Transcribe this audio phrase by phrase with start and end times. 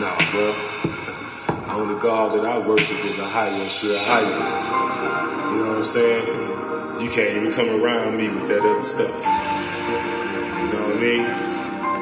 [0.00, 0.54] Nah, bro.
[0.84, 5.52] The only God that I worship is Ahaya, sure higher.
[5.52, 7.02] You know what I'm saying?
[7.02, 9.14] You can't even come around me with that other stuff.
[9.20, 11.52] You know what I mean?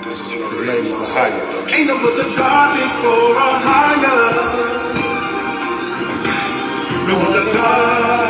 [0.05, 1.43] His name is Ahaya.
[1.73, 4.15] Ain't no other God before Ahaya.
[7.09, 8.30] No other God before.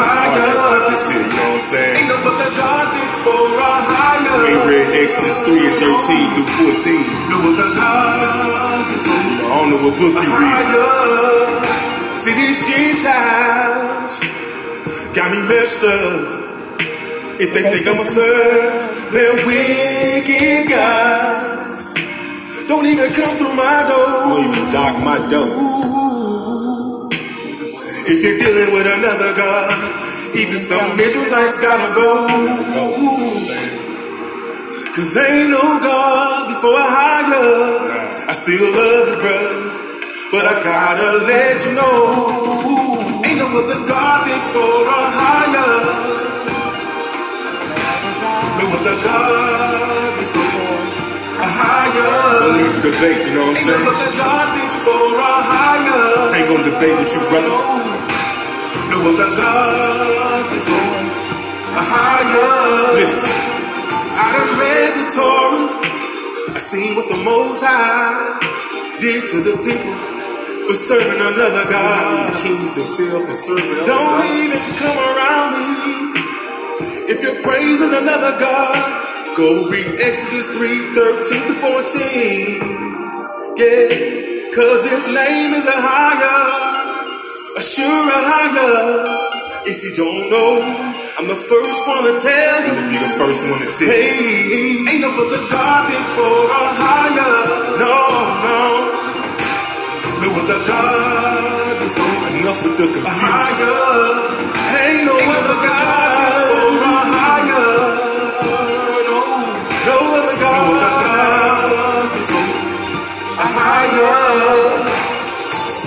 [0.00, 1.96] ain't gonna even this you know what I'm saying?
[1.96, 4.68] Ain't no other God before We higher.
[4.68, 6.50] read Exodus 3 and 13 through
[6.80, 7.04] 14.
[7.30, 12.18] No other God before You know, I don't know what book you read.
[12.22, 14.14] See these Gentiles
[15.16, 16.40] got me messed up.
[17.40, 21.94] If they think I'ma serve their wicked gods,
[22.68, 24.06] don't even come through my door.
[24.28, 25.89] Don't even dock my door.
[28.12, 32.26] If you're dealing with another God, even some Israelites gotta go.
[34.94, 37.46] Cause ain't no God before Ahaya.
[38.28, 39.54] I still love you, brother,
[40.32, 43.22] but I gotta let you know.
[43.24, 45.74] Ain't no other God before a higher.
[48.58, 50.82] No other God before
[51.46, 52.14] a higher.
[52.42, 53.86] Don't need to debate, you know what I'm Ain't no saying?
[53.86, 56.34] other God before a higher.
[56.34, 57.89] Ain't gonna debate with you, brother.
[58.90, 61.02] No other God before
[61.62, 62.94] a higher.
[62.94, 63.30] Listen,
[64.04, 65.98] I done read the Torah.
[66.56, 69.96] I seen what the Most High did to the people
[70.66, 72.34] for serving another God.
[72.42, 76.22] kings that feel for serving Don't even come around me.
[77.12, 82.62] If you're praising another God, go read Exodus 3 13 to 14.
[83.56, 86.69] Yeah, cause his name is Ahaya,
[87.56, 89.28] a sure a higher.
[89.66, 90.62] If you don't know,
[91.18, 92.72] I'm the first one to tell you.
[92.90, 93.92] Be the first one to tell you.
[93.92, 97.36] Hey, ain't no other God before a higher.
[97.82, 97.96] No,
[98.46, 98.60] no.
[100.22, 103.20] No other God before Enough with the confusion.
[103.20, 103.80] higher.
[104.80, 106.72] Ain't no other God before
[107.20, 107.60] a.
[109.08, 109.18] No,
[109.88, 112.50] no other God before
[113.44, 114.86] a higher.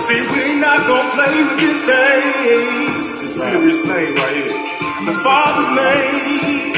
[0.05, 0.42] See, we
[0.73, 2.97] not gonna play with this thing.
[2.97, 4.57] It's a serious name right here.
[5.09, 6.73] The Father's name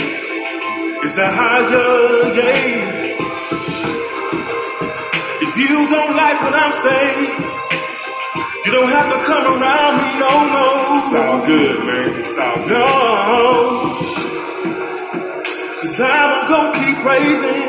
[1.07, 1.95] is a higher,
[2.39, 2.73] yeah.
[5.45, 7.19] If you don't like what I'm saying,
[8.65, 10.67] you don't have to come around me, no, no.
[10.97, 12.09] It's all good, man.
[12.19, 12.75] It's all good.
[12.75, 12.85] No.
[15.79, 17.61] Cause I'm gonna keep praising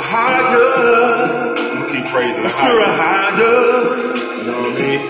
[0.00, 0.66] Ahaya,
[1.60, 4.29] I'm gonna keep praising the sure a higher.
[4.74, 5.00] Mean?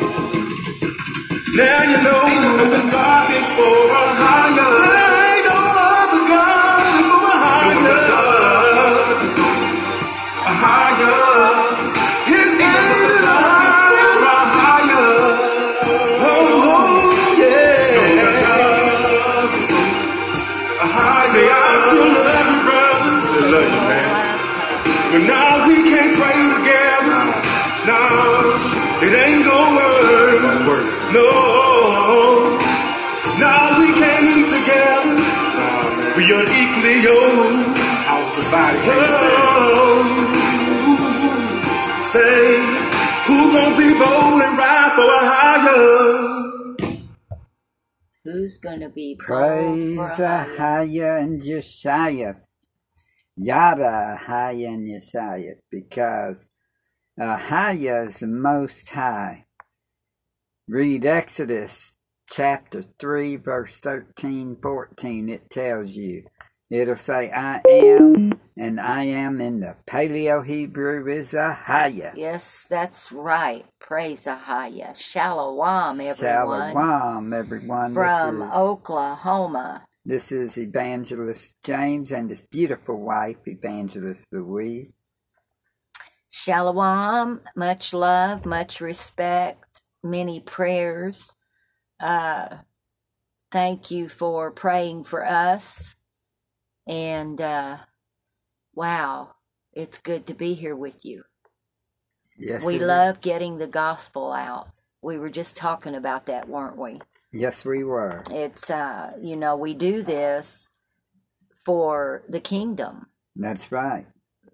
[1.56, 2.22] Now you know
[2.62, 3.91] other God before
[4.22, 4.91] higher.
[4.91, 5.09] There
[43.52, 46.40] gonna be bold and ride for a higher?
[48.24, 50.46] Who's going to be bold Praise for a higher?
[50.46, 52.36] Ahaya and Yeshaya.
[53.36, 55.54] Yada Ahaya and Yeshaya.
[55.70, 56.48] Because
[57.20, 59.46] uh, Ahaya is the Most High.
[60.68, 61.92] Read Exodus
[62.28, 65.28] chapter 3, verse 13, 14.
[65.28, 66.24] It tells you.
[66.70, 72.12] It'll say, I am, and I am in the Paleo Hebrew is Ahaya.
[72.14, 73.66] Yes, that's right.
[73.81, 74.94] Praise Ahaya.
[74.94, 76.72] Shalom, everyone.
[76.72, 77.92] Shalom, everyone.
[77.92, 79.84] From this, is, Oklahoma.
[80.04, 84.92] this is Evangelist James and his beautiful wife, Evangelist Louise.
[86.30, 91.34] Shalom, much love, much respect, many prayers.
[91.98, 92.59] Uh,
[93.50, 95.97] thank you for praying for us.
[96.91, 97.78] And uh,
[98.75, 99.37] wow,
[99.72, 101.22] it's good to be here with you.
[102.39, 102.89] Yes, we it is.
[102.89, 104.69] love getting the gospel out.
[105.03, 107.01] We were just talking about that, weren't we?
[107.33, 108.22] Yes, we were.
[108.31, 110.69] It's, uh, you know, we do this
[111.65, 113.07] for the kingdom
[113.37, 114.07] That's right.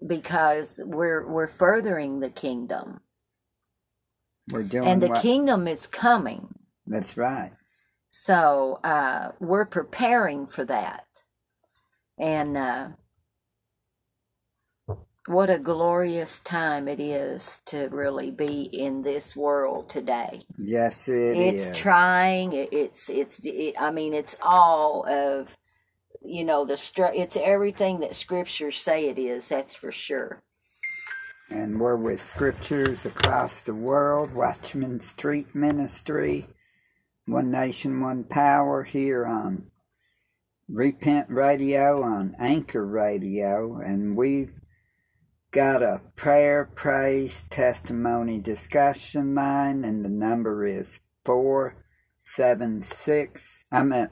[0.06, 3.00] because we're we're furthering the kingdom
[4.53, 6.55] We're doing and the what- kingdom is coming
[6.87, 7.53] That's right.
[8.11, 11.06] so uh we're preparing for that
[12.18, 12.88] and uh
[15.26, 20.42] what a glorious time it is to really be in this world today.
[20.58, 21.72] Yes, it it's is.
[21.72, 22.52] trying.
[22.54, 23.40] It's it's.
[23.44, 25.56] It, I mean, it's all of,
[26.22, 29.48] you know, the str- It's everything that scriptures say it is.
[29.48, 30.42] That's for sure.
[31.50, 36.46] and we're with scriptures across the world, Watchman Street Ministry,
[37.26, 39.70] One Nation, One Power here on
[40.68, 44.60] Repent Radio, on Anchor Radio, and we've
[45.52, 54.10] got a prayer, praise, testimony discussion line, and the number is 476, I meant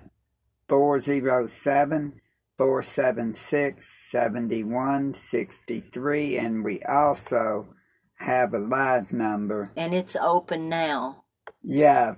[0.69, 2.21] 407
[2.57, 7.75] 476 7163, and we also
[8.19, 9.73] have a live number.
[9.77, 11.25] And it's open now.
[11.63, 12.15] Yeah,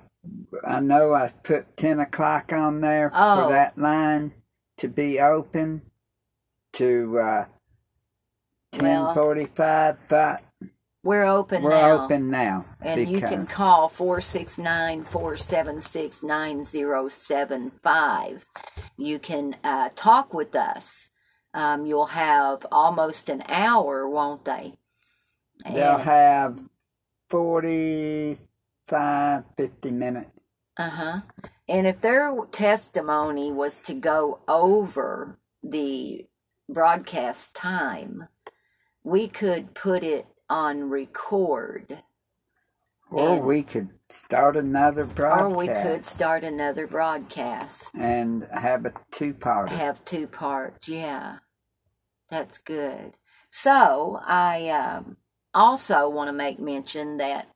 [0.64, 3.44] I know I put 10 o'clock on there oh.
[3.44, 4.32] for that line
[4.78, 5.82] to be open
[6.74, 7.44] to uh,
[8.72, 10.42] 1045, well, but
[11.06, 12.04] we're open we're now.
[12.04, 12.66] open now.
[12.80, 18.44] And you can call 469 476 9075.
[18.96, 21.10] You can uh, talk with us.
[21.54, 24.74] Um, you'll have almost an hour, won't they?
[25.64, 26.58] And They'll have
[27.30, 28.38] 40,
[28.88, 30.40] five, 50 minutes.
[30.76, 31.20] Uh huh.
[31.68, 36.26] And if their testimony was to go over the
[36.68, 38.28] broadcast time,
[39.02, 42.02] we could put it on record.
[43.10, 45.54] Or and, we could start another broadcast.
[45.54, 47.94] Or we could start another broadcast.
[47.94, 49.70] And have a two part.
[49.70, 51.38] Have two parts, yeah.
[52.30, 53.14] That's good.
[53.50, 55.16] So I um,
[55.54, 57.46] also want to make mention that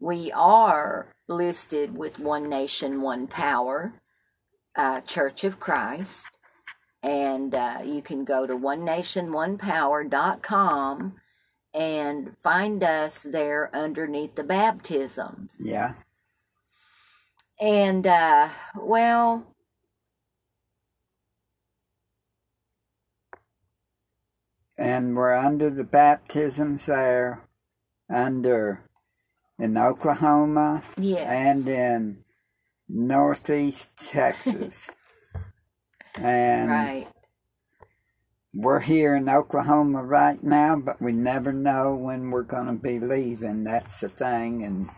[0.00, 3.92] we are listed with One Nation, One Power,
[4.74, 6.26] uh, Church of Christ,
[7.02, 11.14] and uh, you can go to onenationonepower.com
[11.72, 15.54] and find us there underneath the baptisms.
[15.60, 15.94] Yeah.
[17.60, 19.46] And uh, well,
[24.80, 27.42] And we're under the baptisms there,
[28.08, 28.82] under
[29.60, 32.24] in Oklahoma yes, and in
[32.88, 34.90] Northeast Texas.
[36.16, 37.06] and right.
[38.54, 42.98] we're here in Oklahoma right now, but we never know when we're going to be
[42.98, 43.64] leaving.
[43.64, 44.64] That's the thing.
[44.64, 44.88] And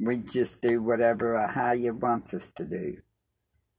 [0.00, 2.96] we just do whatever uh, Ahaya wants us to do.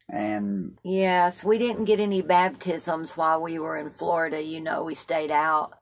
[0.07, 4.41] And Yes, we didn't get any baptisms while we were in Florida.
[4.41, 5.73] You know, we stayed out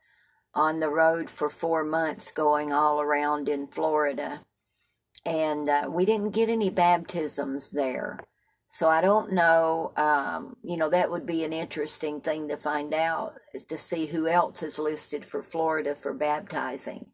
[0.55, 4.41] on the road for four months going all around in Florida.
[5.25, 8.19] And uh, we didn't get any baptisms there.
[8.69, 12.93] So I don't know, um, you know, that would be an interesting thing to find
[12.93, 17.05] out is to see who else is listed for Florida for baptizing.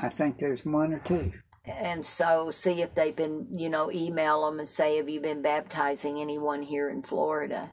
[0.00, 1.32] I think there's one or two.
[1.66, 5.42] And so see if they've been, you know, email them and say, have you been
[5.42, 7.72] baptizing anyone here in Florida?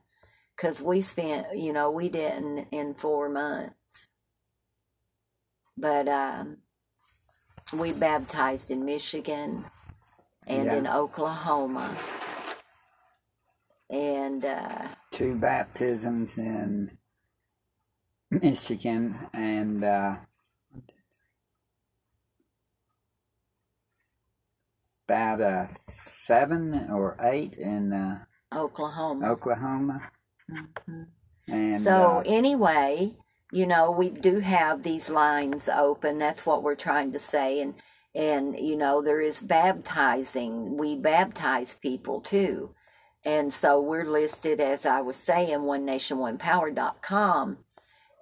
[0.56, 3.74] Because we spent, you know, we didn't in four months.
[5.78, 6.58] But um,
[7.78, 9.64] we baptized in Michigan
[10.46, 10.76] and Yeah.
[10.76, 11.96] in Oklahoma.
[13.90, 16.98] And uh, two baptisms in
[18.30, 20.16] Michigan and uh,
[25.06, 29.26] about uh, seven or eight in uh, Oklahoma.
[29.30, 30.10] Oklahoma.
[30.50, 31.06] Mhm.
[31.48, 33.16] And so uh, anyway,
[33.52, 36.18] you know, we do have these lines open.
[36.18, 37.60] That's what we're trying to say.
[37.60, 37.74] And
[38.14, 40.76] and you know, there is baptizing.
[40.78, 42.74] We baptize people too.
[43.24, 47.58] And so we're listed as I was saying, one nation, one power.com.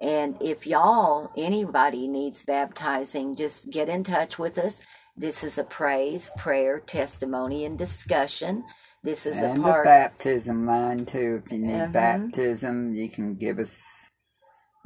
[0.01, 4.81] And if y'all, anybody needs baptizing, just get in touch with us.
[5.17, 8.63] This is a praise, prayer, testimony, and discussion.
[9.03, 9.85] This is and a part.
[9.85, 11.41] baptism line too.
[11.45, 11.93] If you need Mhm.
[11.93, 14.09] baptism, you can give us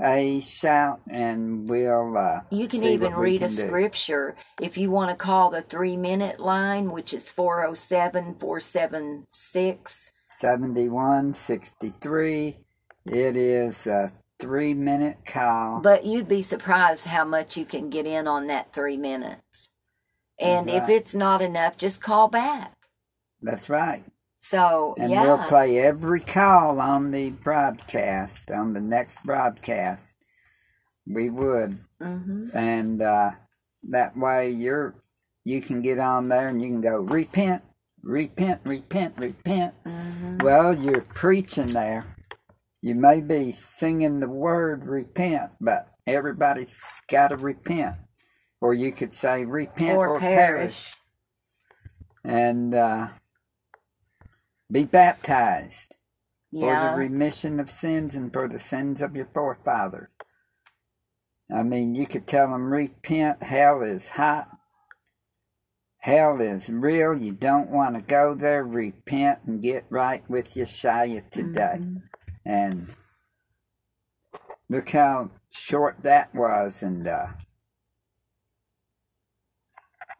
[0.03, 2.17] a shout, and we'll.
[2.17, 3.53] Uh, You can even read a do.
[3.53, 10.11] scripture if you want to call the three minute line, which is 407 476.
[10.27, 12.57] 7163.
[13.05, 15.79] It is a three minute call.
[15.81, 19.69] But you'd be surprised how much you can get in on that three minutes.
[20.39, 22.73] And if it's not enough, just call back.
[23.41, 24.03] That's right.
[24.41, 25.21] So, And yeah.
[25.21, 30.15] we'll play every call on the broadcast, on the next broadcast.
[31.07, 31.79] We would.
[32.01, 33.31] hmm And uh,
[33.91, 34.95] that way you're
[35.45, 37.63] you can get on there and you can go repent,
[38.03, 39.75] repent, repent, repent.
[39.85, 42.05] hmm Well, you're preaching there.
[42.81, 46.77] You may be singing the word repent, but Everybody's
[47.09, 47.95] got to repent.
[48.61, 50.35] Or you could say repent or, or, perish.
[50.35, 50.93] perish.
[52.23, 53.09] And uh,
[54.71, 55.95] be baptized
[56.51, 60.09] for the remission of sins and for the sins of your forefathers.
[61.53, 63.43] I mean, you could tell them repent.
[63.43, 64.49] Hell is hot.
[65.99, 67.15] Hell is real.
[67.17, 68.63] You don't want to go there.
[68.63, 71.77] Repent and get right with Yeshua today.
[71.79, 72.01] Mhm.
[72.45, 72.95] And
[74.69, 76.81] look how short that was.
[76.81, 77.27] And uh,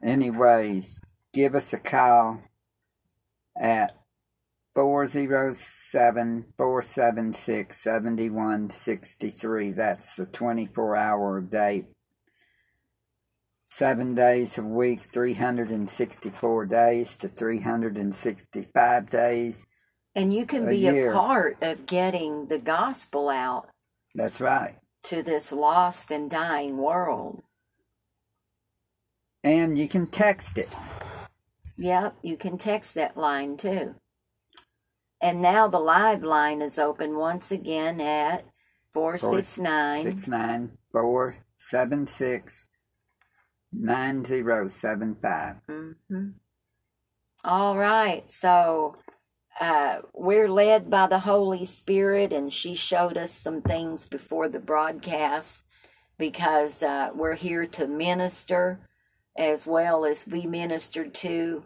[0.04, 1.00] anyways,
[1.34, 2.44] give us a call
[3.60, 3.98] at
[4.76, 9.72] 407 476 7163.
[9.72, 11.86] That's the 24 hour a day,
[13.70, 19.66] seven days a week, 364 days to 365 days.
[20.16, 21.12] And you can A be year.
[21.12, 23.68] a part of getting the gospel out
[24.16, 24.78] That's right.
[25.06, 27.42] to this lost and dying world.
[29.44, 30.70] And you can text it.
[31.78, 33.96] Yep, you can text that line too.
[35.22, 38.46] And now the live line is open once again at
[38.94, 42.68] 469 Six nine four seven six
[43.72, 45.58] nine zero seven five.
[45.70, 46.30] Mm-hmm.
[47.46, 48.30] All right.
[48.30, 48.98] So
[49.60, 54.60] uh, we're led by the Holy Spirit, and she showed us some things before the
[54.60, 55.62] broadcast
[56.18, 58.80] because uh, we're here to minister
[59.38, 61.64] as well as be ministered to.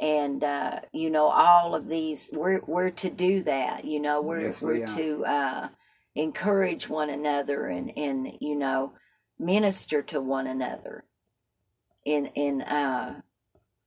[0.00, 3.84] And uh, you know, all of these, we're we're to do that.
[3.84, 4.96] You know, we're Yes, we we're are.
[4.96, 5.68] to uh,
[6.14, 8.92] encourage one another and and you know,
[9.38, 11.04] minister to one another.
[12.04, 13.20] In in uh,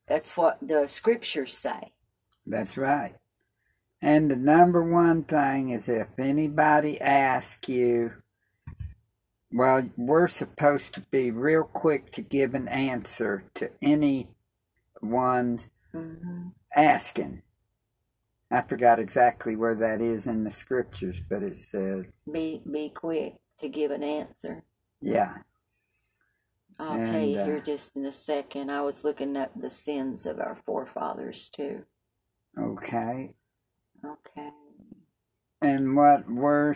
[0.08, 1.94] that's what the scriptures say.
[2.46, 3.16] That's right.
[4.02, 8.14] And the number one thing is if anybody asks you,
[9.52, 15.60] well, we're supposed to be real quick to give an answer to anyone
[15.94, 17.44] hmm asking.
[18.52, 23.36] I forgot exactly where that is in the scriptures, but it says, Be be quick
[23.60, 24.64] to give an answer.
[25.02, 25.36] yeah,
[26.80, 28.72] I'll tell you And, uh, here just in a second.
[28.72, 31.84] I was looking up the sins of our forefathers too.
[32.60, 33.34] okay.
[34.06, 34.52] Okay.
[35.62, 36.76] And what we're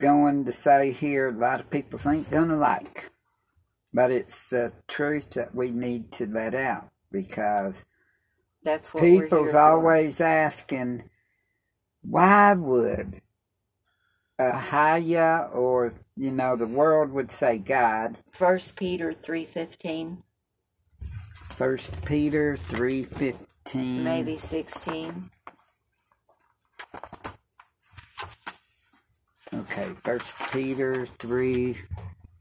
[0.00, 3.10] going to say here, a lot of people ain't gonna like.
[3.94, 7.84] But it's the truth that we need to let out because
[8.66, 11.04] That's what people's always asking,
[12.02, 13.22] why would
[14.40, 20.24] Ahaya or, you know, the world would say God, First Peter three fifteen,
[21.56, 24.02] First Peter 3.15.
[24.02, 25.30] maybe sixteen.
[29.54, 31.76] Okay, First Peter 3.15.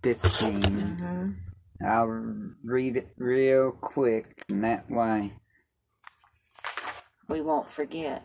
[0.04, 1.32] Mm-hmm.
[1.86, 2.08] I'll
[2.64, 5.34] read it real quick, and that way.
[7.28, 8.24] We won't forget.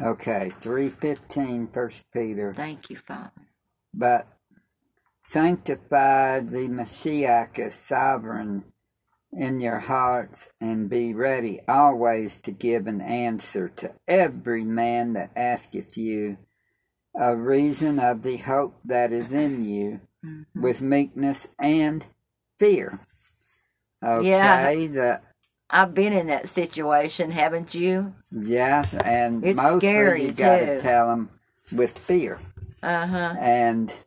[0.00, 2.54] Okay, 3.15, First Peter.
[2.54, 3.32] Thank you, Father.
[3.92, 4.28] But
[5.24, 8.64] sanctify the Messiah as sovereign
[9.32, 15.32] in your hearts, and be ready always to give an answer to every man that
[15.36, 16.38] asketh you
[17.14, 20.46] a reason of the hope that is in you Mhm.
[20.54, 22.06] with meekness and
[22.58, 22.98] fear.
[24.02, 24.72] Okay, Yeah.
[24.88, 25.20] the
[25.70, 28.14] I've been in that situation, haven't you?
[28.30, 31.30] yes, and It's mostly you got to tell them
[31.76, 32.38] with fear.
[32.82, 33.34] Uh huh.
[33.38, 34.02] And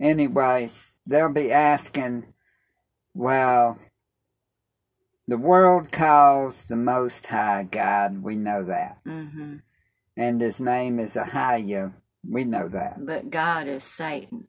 [0.00, 2.32] anyways, they'll be asking,
[3.14, 3.78] well,
[5.28, 8.22] the world calls the Most High God.
[8.22, 8.98] We know that.
[9.06, 9.56] Mm-hmm.
[10.16, 11.92] And his name is Ahia.
[12.28, 13.04] We know that.
[13.06, 14.48] But God is Satan.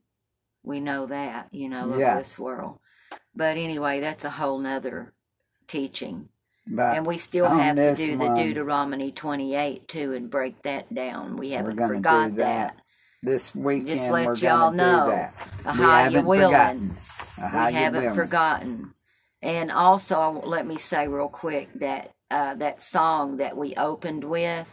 [0.64, 2.18] We know that, you know, of Yeah.
[2.18, 2.80] this world.
[3.36, 5.14] But anyway, that's a whole nother
[5.68, 6.30] teaching.
[6.66, 11.36] But and we still have to do the Deuteronomy 28 too and break that down.
[11.38, 12.78] We haven't forgot do that.
[13.22, 15.08] This weekend, Just let we're y'all know.
[15.08, 15.34] that.
[15.64, 15.76] that.
[15.76, 16.52] we you haven't willing.
[16.52, 16.96] forgotten.
[17.68, 18.16] We haven't willing.
[18.16, 18.94] forgotten.
[19.42, 24.68] And also, let me say real quick that uh, that song that we opened with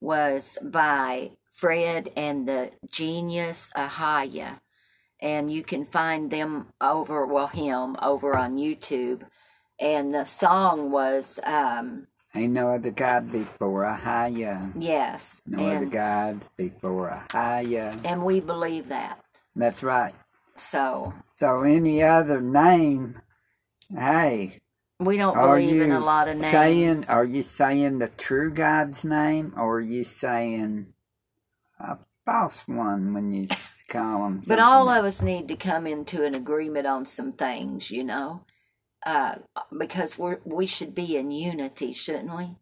[0.00, 4.60] was by Fred and the Genius Ahaya.
[5.24, 9.22] And you can find them over, well, him over on YouTube.
[9.80, 14.70] And the song was, um, Ain't no other God before Ahia.
[14.78, 15.40] yes.
[15.46, 17.98] No other God before Ahia.
[18.04, 19.18] and we believe that.
[19.56, 20.14] That's right.
[20.56, 23.18] So, So any other name,
[23.96, 24.60] hey,
[25.00, 26.50] We don't believe in a lot of names.
[26.52, 27.04] saying?
[27.08, 30.92] Are you saying the true God's name, or are you saying
[31.80, 33.48] a false one when you
[33.88, 34.42] call him?
[34.46, 38.44] but all of us need to come into an agreement on some things, you know,
[39.04, 39.36] uh,
[39.78, 42.56] because we're we should be in unity, shouldn't we?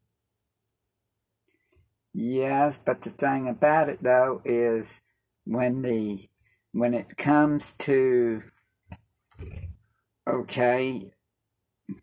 [2.15, 5.01] Yes, but the thing about it though is
[5.45, 6.29] when the
[6.73, 8.43] when it comes to
[10.29, 11.13] okay,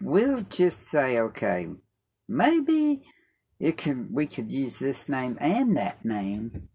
[0.02, 1.68] we'll just say okay,
[2.28, 3.04] maybe
[3.60, 6.69] it could we could use this name and that name,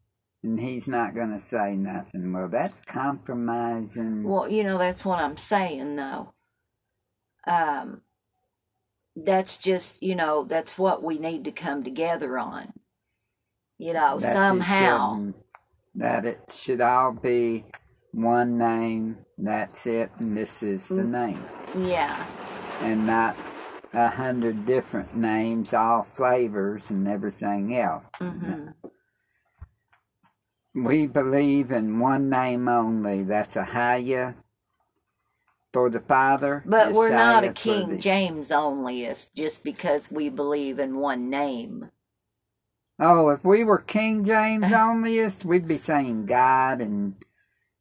[0.44, 2.32] and he's not going to say nothing.
[2.32, 4.22] Well, that's compromising.
[4.28, 6.34] Well, you know, that's what I'm saying, though.
[7.46, 8.02] Um,
[9.16, 12.72] that's just, you know, that's what we need to come together on.
[13.78, 15.14] You know, that somehow.
[15.16, 15.36] shouldn't-
[15.96, 17.64] that it should all be
[18.12, 19.18] one name.
[19.38, 21.10] That's it, and this is the Mm.
[21.10, 21.44] name.
[21.88, 22.24] Yeah.
[22.80, 23.36] and not
[23.92, 28.08] a hundred different names, all flavors and everything else.
[28.18, 28.66] hmm
[30.74, 33.22] We believe in one name only.
[33.22, 34.34] That's Ahaya
[35.72, 36.62] for the Father.
[36.66, 41.90] But we're not a King the- James onlyist just because we believe in one name.
[43.00, 47.14] Oh, if we were King James onlyist, we'd be saying God and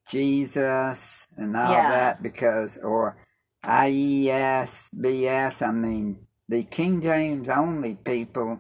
[0.10, 1.90] Jesus and all Yeah.
[1.90, 3.18] that because, or
[3.64, 5.68] IES, BS.
[5.68, 8.60] I mean, the King James only people,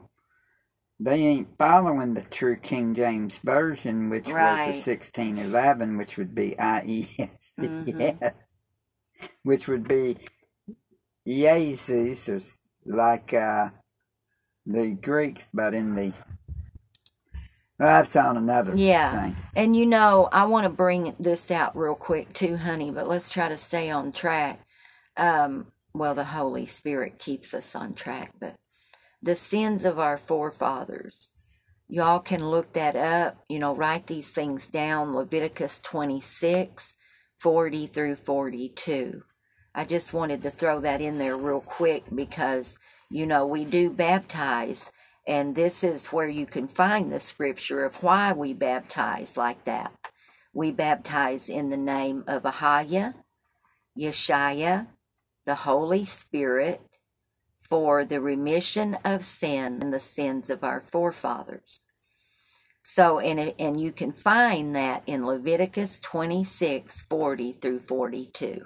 [1.03, 4.65] they ain't following the true King James version, which was Right.
[4.65, 8.21] the 1611, which would be IES, Mhm.
[9.43, 10.17] which would be
[11.27, 12.39] Jesus, or
[12.85, 13.69] like uh,
[14.65, 16.13] the Greeks, but in the
[17.79, 19.09] that's on another Yeah.
[19.11, 19.37] thing.
[19.55, 23.31] And you know, I want to bring this out real quick too, honey, but let's
[23.31, 24.61] try to stay on track.
[25.17, 28.55] Um, well, the Holy Spirit keeps us on track, but
[29.23, 31.29] the sins of our forefathers.
[31.87, 36.95] Y'all can look that up, you know, write these things down Leviticus 26,
[37.39, 39.23] 40 through 42.
[39.73, 42.77] I just wanted to throw that in there real quick because,
[43.09, 44.91] you know, we do baptize,
[45.25, 49.93] and this is where you can find the scripture of why we baptize like that.
[50.53, 53.13] We baptize in the name of Ahaya,
[53.97, 54.87] Yeshaya,
[55.45, 56.81] the Holy Spirit,
[57.73, 61.81] for the remission of sin and the sins of our forefathers.
[62.83, 68.65] So, and, and you can find that in Leviticus 26 40 through 42.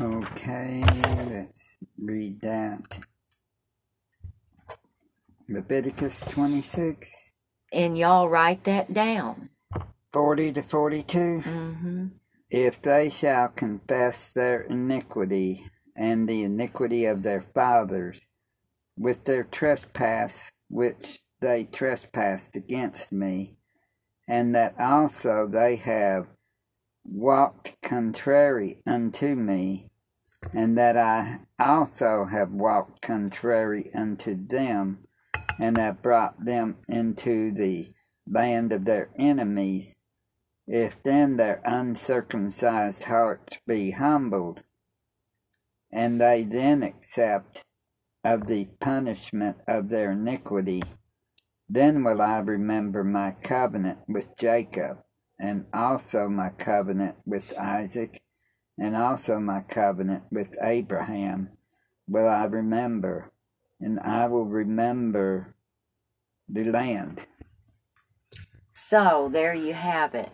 [0.00, 0.82] Okay,
[1.28, 2.98] let's read that.
[5.48, 7.34] Leviticus 26,
[7.72, 9.50] And y'all write that down.
[10.12, 11.44] 40 to 42.
[11.44, 12.06] hmm
[12.50, 18.20] If they shall confess their iniquity and the iniquity of their fathers
[18.96, 23.56] with their trespass which they trespassed against me,
[24.28, 26.28] and that also they have
[27.04, 29.90] walked contrary unto me,
[30.52, 35.06] and that I also have walked contrary unto them,
[35.58, 37.92] and have brought them into the
[38.28, 39.95] land of their enemies,
[40.66, 44.60] if then their uncircumcised hearts be humbled,
[45.92, 47.64] and they then accept
[48.24, 50.82] of the punishment of their iniquity,
[51.68, 54.98] then will I remember my covenant with Jacob,
[55.38, 58.20] and also my covenant with Isaac,
[58.78, 61.50] and also my covenant with Abraham
[62.08, 63.30] will I remember,
[63.80, 65.54] and I will remember
[66.48, 67.26] the land.
[68.72, 70.30] So there you have it.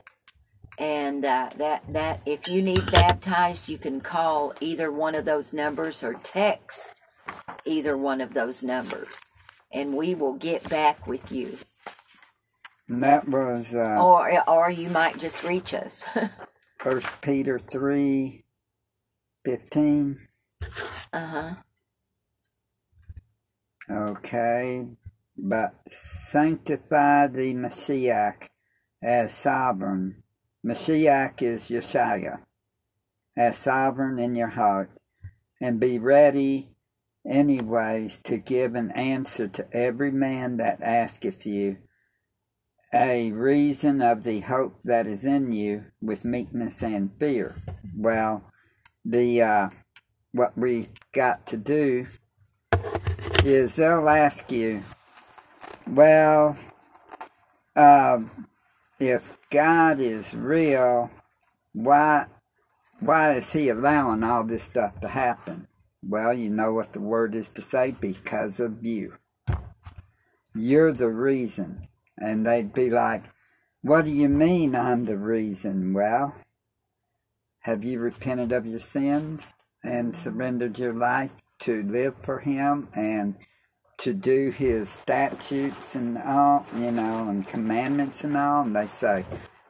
[0.79, 5.53] And uh, that that if you need baptized, you can call either one of those
[5.53, 6.93] numbers or text
[7.65, 9.09] either one of those numbers,
[9.73, 11.59] and we will get back with you.
[12.89, 16.05] And that was uh, Or or you might just reach us.
[16.79, 18.45] First Peter three
[19.45, 20.19] fifteen.
[21.13, 21.55] uh huh.
[23.91, 24.87] Okay,
[25.39, 28.35] but sanctify the Messiah
[29.03, 30.22] as sovereign.
[30.64, 32.40] Messiah is Yeshua,
[33.37, 34.90] as sovereign in your heart,
[35.61, 36.68] and be ready
[37.27, 41.79] anyways to give an answer to every man that asketh you
[42.94, 47.55] a reason of the hope that is in you with meekness and fear.
[47.96, 48.44] Well,
[49.05, 49.70] the uh,
[50.33, 52.07] what we got to do
[53.44, 54.83] is they'll ask you,
[55.87, 56.57] well,
[57.75, 58.46] um,
[59.01, 61.11] if God is real,
[61.75, 62.25] why
[63.01, 65.69] why is he allowing all this stuff to happen?
[66.03, 69.19] Well, you know what the word is to say because of you.
[70.55, 71.88] You're the reason.
[72.19, 73.25] And they'd be like,
[73.83, 75.93] What do you mean I'm the reason?
[75.93, 76.35] Well,
[77.61, 79.53] have you repented of your sins
[79.85, 83.37] and surrendered your life to live for Him and
[84.03, 88.62] to do His statutes and all, you know, and commandments and all?
[88.62, 89.25] And they say,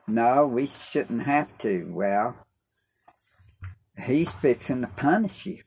[0.06, 1.86] No, we shouldn't have to.
[1.90, 2.36] Well,
[4.06, 5.58] He's fixing to punish you.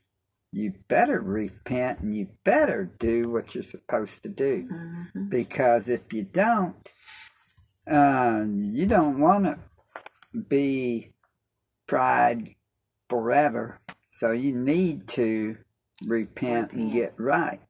[0.50, 4.68] You better repent and you better do what you're supposed to do.
[4.72, 5.28] Mm-hmm.
[5.28, 6.74] Because if you don't,
[7.88, 9.58] uh, you don't want to
[10.40, 11.12] be
[11.86, 12.56] pride
[13.08, 13.78] forever.
[14.08, 15.58] So you need to
[16.04, 17.60] repent, and get right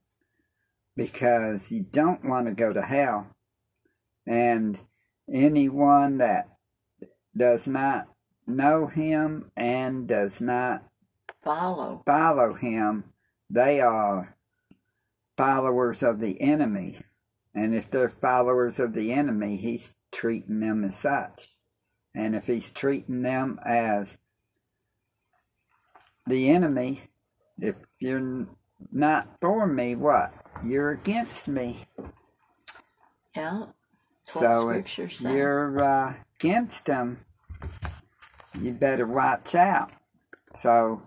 [0.97, 3.29] because you don't want to go to hell.
[4.27, 4.83] And
[5.33, 6.49] anyone that
[7.37, 8.09] does not
[8.47, 10.85] know him and does not
[11.43, 12.03] Follow.
[12.07, 13.05] follow him,
[13.51, 14.37] they are
[15.37, 16.97] followers of the enemy.
[17.55, 21.49] And if they're followers of the enemy, he's treating them as such.
[22.15, 24.19] And if he's treating them as
[26.27, 27.01] the enemy,
[27.59, 28.47] if you're
[28.91, 30.33] not for me, what?
[30.65, 31.87] You're against me.
[33.37, 33.67] Yeah.
[34.25, 35.33] So if scripture says.
[35.33, 37.19] you're uh, against them,
[38.61, 39.93] you better watch out.
[40.55, 41.03] So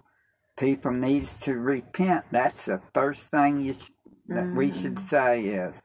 [0.57, 2.25] people needs to repent.
[2.31, 3.91] That's the first thing you sh-
[4.27, 5.81] that we should say is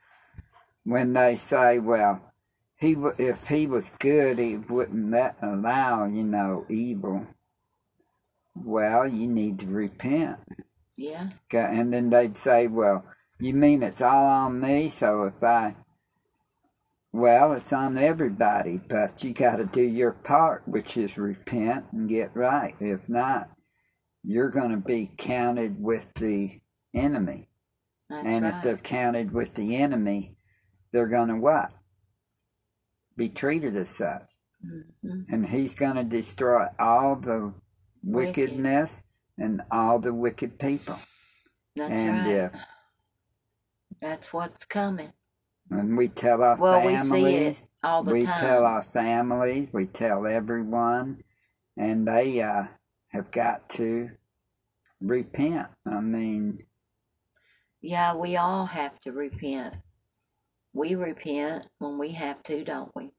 [0.84, 2.32] when they say, "Well,
[2.76, 7.26] he w- if he was good, he wouldn't let allow you know evil."
[8.54, 10.38] Well, you need to repent.
[10.96, 11.30] Yeah.
[11.46, 13.04] Okay, And then they'd say, Well,
[13.40, 14.88] you mean it's all on me?
[14.88, 15.76] So if I,
[17.12, 22.08] well, it's on everybody, but you got to do your part, which is repent and
[22.08, 22.74] get right.
[22.80, 23.50] If not,
[24.22, 26.60] you're going to be counted with the
[26.94, 27.48] enemy.
[28.10, 28.54] That's and right.
[28.56, 30.36] if they're counted with the enemy,
[30.92, 31.72] they're going to what?
[33.16, 34.30] Be treated as such.
[34.64, 35.24] Mhm.
[35.28, 37.54] And he's going to destroy all the
[38.02, 38.50] Wicked.
[38.50, 39.02] wickedness
[39.38, 40.96] and all the wicked people.
[41.76, 42.28] That's and right.
[42.28, 42.52] if
[44.04, 45.14] That's what's coming.
[45.70, 48.38] And we tell our Well, we see it all the we time.
[48.38, 51.24] tell our families, we tell everyone,
[51.76, 52.64] and they uh,
[53.08, 54.10] have got to
[55.00, 55.68] repent.
[55.86, 56.64] I mean,
[57.82, 59.76] yeah, we all have to repent.
[60.74, 63.12] We repent when we have to, don't we?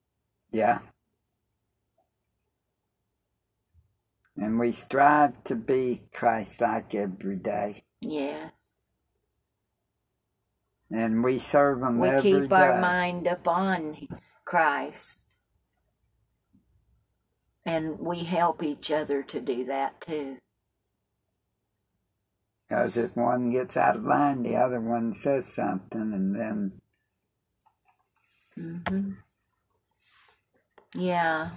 [0.52, 0.80] yeah.
[4.38, 7.84] And we strive to be Christ like every day.
[8.02, 8.52] Yes.
[10.92, 13.98] And we serve Him We every keep our mind upon
[14.46, 15.22] Christ.
[17.66, 20.38] And we help each other to do that too.
[22.70, 26.82] Because if one gets out of line, the other one says something, and then
[28.58, 29.12] Mm-hmm.
[30.96, 31.50] Yeah.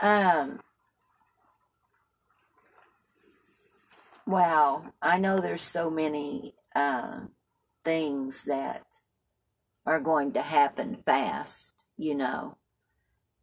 [0.00, 0.60] Um.
[4.26, 4.92] Wow.
[5.02, 7.20] I know there's so many uh,
[7.84, 8.84] things that
[9.86, 12.56] are going to happen fast, you know.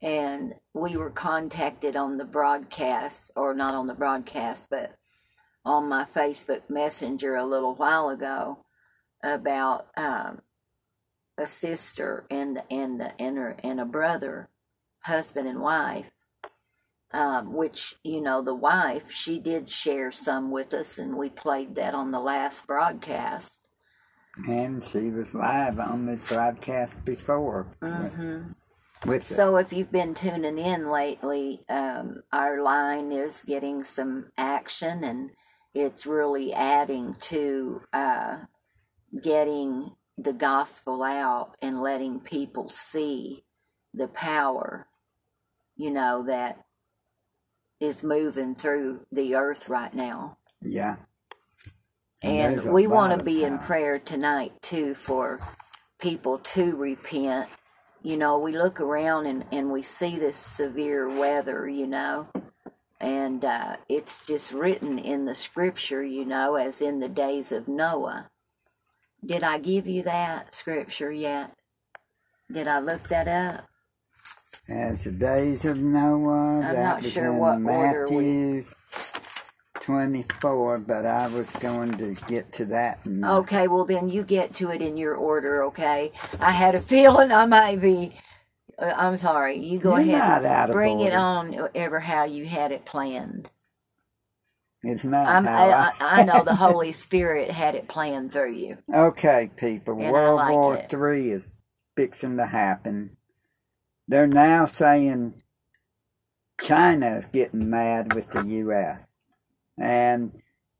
[0.01, 4.95] And we were contacted on the broadcast, or not on the broadcast, but
[5.65, 8.65] on my Facebook Messenger a little while ago
[9.21, 10.41] about um,
[11.37, 14.49] a sister and and and her, and a brother,
[15.01, 16.11] husband and wife.
[17.11, 21.75] Um, which you know, the wife she did share some with us, and we played
[21.75, 23.58] that on the last broadcast.
[24.47, 28.51] And she was live on the broadcast before Mm-hmm.
[29.09, 29.25] with it.
[29.25, 35.31] So if you've been tuning in lately, um, our line is getting some action, and
[35.73, 38.37] it's really adding to uh,
[39.21, 43.43] getting the gospel out and letting people see
[43.93, 44.87] the power,
[45.75, 46.65] you know, that
[47.79, 50.37] is moving through the earth right now.
[50.61, 50.95] Yeah.
[52.23, 55.39] And we want to be in prayer tonight too for
[55.99, 57.49] people to repent.
[58.03, 62.27] You know, we look around and, and we see this severe weather, you know,
[62.99, 67.67] and uh, it's just written in the scripture, you know, as in the days of
[67.67, 68.29] Noah.
[69.25, 71.53] Did I give you that scripture yet?
[72.51, 73.65] Did I look that up?
[74.69, 78.65] As the days of Noah, I'm that not was sure in what order Matthew
[79.89, 82.99] 24, but I was going to get to that.
[83.05, 86.11] a- Okay, well then you get to it in your order, okay?
[86.39, 88.13] I had a feeling I might be.
[88.77, 89.57] Uh, I'm sorry.
[89.59, 90.19] You go You're ahead.
[90.19, 93.49] not and out of bring it on ever how you had it planned.
[94.83, 98.77] It's not I'm, how I, I know the Holy Spirit had it planned through you.
[98.93, 99.99] Okay, people.
[99.99, 100.89] And World like War it.
[100.89, 101.61] Three is
[101.97, 103.17] fixing to happen.
[104.07, 105.41] They're now saying
[106.61, 109.08] China is getting mad with the U.S.
[109.79, 110.33] and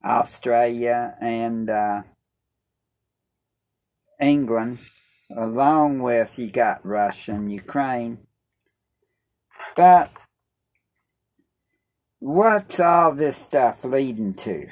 [0.05, 2.03] Australia and uh,
[4.21, 4.79] England,
[5.35, 8.19] along with you got Russia and Ukraine.
[9.75, 10.11] But
[12.19, 14.67] what's all this stuff leading to?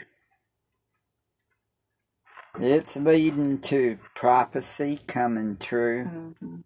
[2.60, 6.10] It's leading to prophecy coming true.
[6.10, 6.64] Mhm.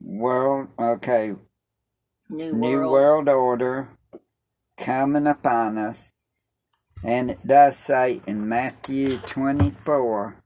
[0.00, 1.34] World, okay,
[2.30, 2.92] New, new world.
[2.92, 3.90] world order
[4.78, 6.11] coming upon us.
[7.04, 10.36] And it does say in Matthew 24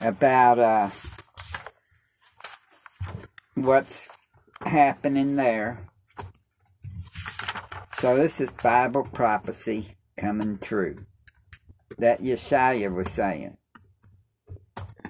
[0.00, 0.90] about uh,
[3.54, 4.10] what's
[4.64, 5.86] happening there.
[7.94, 10.96] So this is Bible prophecy coming true
[11.98, 13.56] that Yeshaya was saying.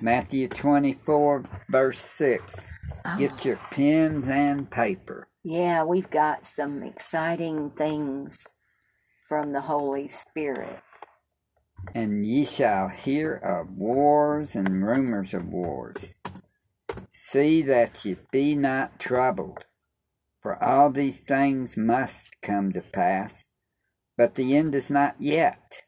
[0.03, 2.71] Matthew 24, verse 6.
[3.18, 5.29] Get your pens and paper.
[5.42, 8.47] Yeah, we've got some exciting things
[9.33, 10.81] from the Holy Spirit.
[11.95, 16.16] and ye shall hear of wars and rumors of wars.
[17.12, 19.64] See that ye be not troubled,
[20.42, 23.45] for all these things must come to pass,
[24.16, 25.85] but the end is not yet.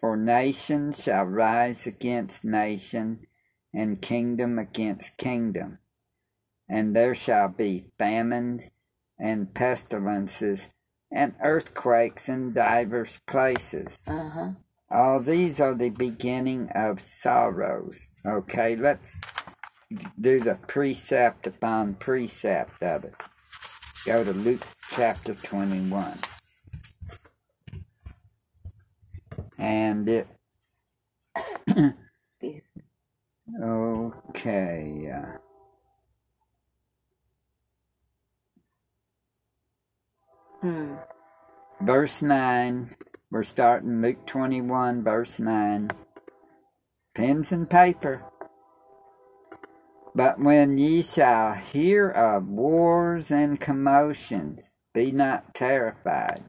[0.00, 3.26] For nation shall rise against nation,
[3.74, 5.78] and kingdom against kingdom,
[6.68, 8.70] and there shall be famines
[9.18, 10.70] and pestilences
[11.10, 13.98] and earthquakes in divers places.
[14.06, 14.50] Uh huh.
[14.90, 18.08] All these are the beginning of sorrows.
[18.24, 19.18] Okay, let's
[20.20, 23.14] do the precept upon precept of it.
[24.04, 26.18] Go to Luke chapter 21.
[29.58, 30.28] And it,
[33.62, 35.12] okay.
[35.12, 35.38] Uh,
[40.66, 40.94] Hmm.
[41.80, 42.90] verse 9.
[43.30, 45.92] We're starting Luke 21, verse 9.
[47.14, 48.24] Pens and paper.
[50.12, 56.42] But when ye shall hear of wars and commotions, be not terrified,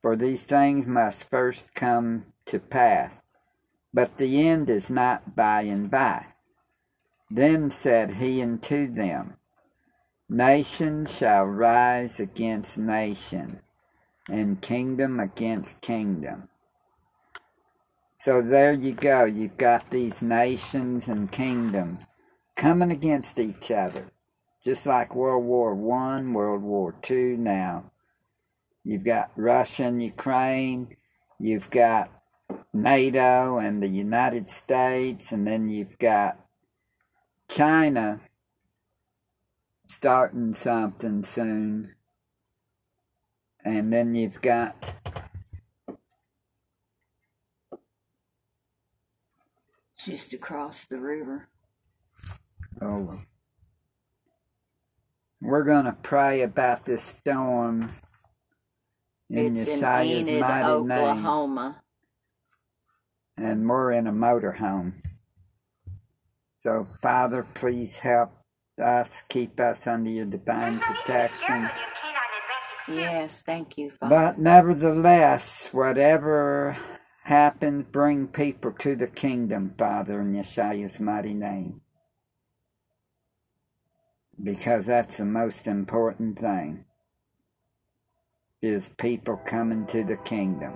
[0.00, 3.22] for these things must first come to pass,
[3.92, 6.28] but the end is not by and by.
[7.28, 9.36] Then said he unto them,
[10.32, 13.58] Nation shall rise against nation,
[14.28, 16.48] and kingdom against kingdom.
[18.16, 19.24] So there you go.
[19.24, 22.04] You've got these nations and kingdoms
[22.54, 24.12] coming against each other,
[24.62, 27.36] just like World War One, World War Two.
[27.36, 27.90] Now,
[28.84, 30.96] you've got Russia and Ukraine.
[31.40, 32.08] You've got
[32.72, 36.38] NATO and the United States, and then you've got
[37.48, 38.20] China
[39.90, 41.94] starting something soon.
[43.64, 44.94] And then you've got
[49.98, 51.48] Just across the river.
[52.80, 53.20] oh
[55.42, 57.90] we're gonna pray about this storm
[59.28, 60.92] in it's in Yeshua's Enid, mighty name.
[60.92, 61.82] Oklahoma.
[63.36, 64.94] And we're in a motorhome.
[66.60, 68.39] So Father, please help
[68.80, 71.68] us, keep us under your divine protection.
[72.88, 74.14] Yes, thank you, Father.
[74.14, 76.76] But nevertheless, whatever
[77.24, 81.82] happens, bring people to the kingdom, Father, in Yeshua's mighty name.
[84.42, 86.86] Because that's the most important thing,
[88.62, 90.74] is people coming to the kingdom.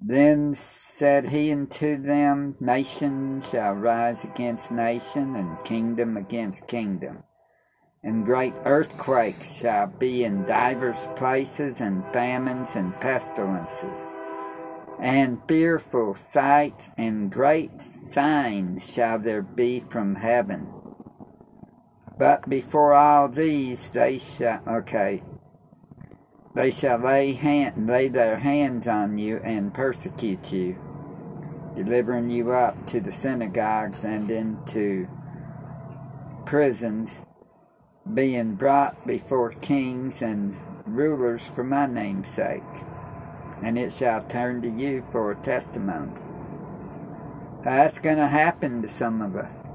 [0.00, 7.24] Then said he unto them, Nation shall rise against nation, and kingdom against kingdom
[8.02, 14.06] and great earthquakes shall be in divers places, and famines and pestilences,
[15.00, 20.68] and fearful sights and great signs shall there be from heaven.
[22.18, 25.22] But before all these they shall okay.
[26.54, 30.76] They shall lay hand lay their hands on you and persecute you,
[31.76, 35.08] delivering you up to the synagogues and into
[36.46, 37.22] prisons
[38.14, 40.56] being brought before kings and
[40.86, 42.62] rulers for my name's sake,
[43.62, 46.12] and it shall turn to you for a testimony.
[47.62, 49.67] That's going to happen to some of us.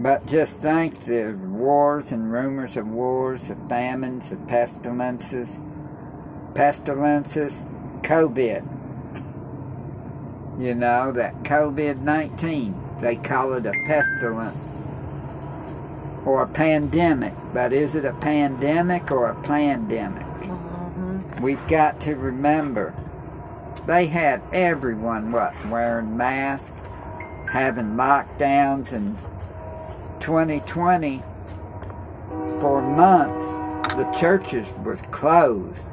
[0.00, 5.60] But just think the wars and rumors of wars, of famines, the pestilences,
[6.54, 7.62] pestilences,
[8.00, 8.66] COVID.
[10.58, 14.56] You know, that COVID 19, they call it a pestilence
[16.24, 17.34] or a pandemic.
[17.52, 20.26] But is it a pandemic or a pandemic?
[20.26, 21.42] Mm-hmm.
[21.42, 22.94] We've got to remember
[23.86, 26.78] they had everyone, what, wearing masks,
[27.50, 29.18] having lockdowns, and
[30.30, 31.20] 2020
[32.60, 33.44] for months
[33.96, 35.84] the churches were closed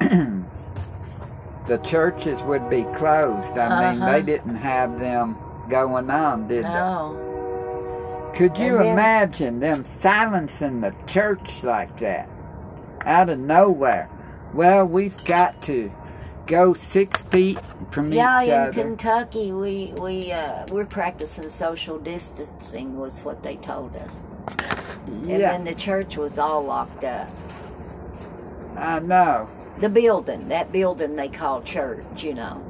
[0.00, 4.10] the churches would be closed i mean Uh-huh.
[4.12, 5.36] they didn't have them
[5.68, 8.30] going on did No.
[8.32, 12.30] they could you then- imagine them silencing the church like that
[13.04, 14.08] out of nowhere
[14.54, 15.92] well we've got to
[16.46, 17.58] go six feet
[17.90, 23.56] from Yeah, each in Kentucky, we we uh, we're practicing social distancing was what they
[23.56, 24.14] told us,
[25.28, 27.28] and yeah then the church was all locked up.
[28.76, 32.62] i know The building, that building they call church, you know.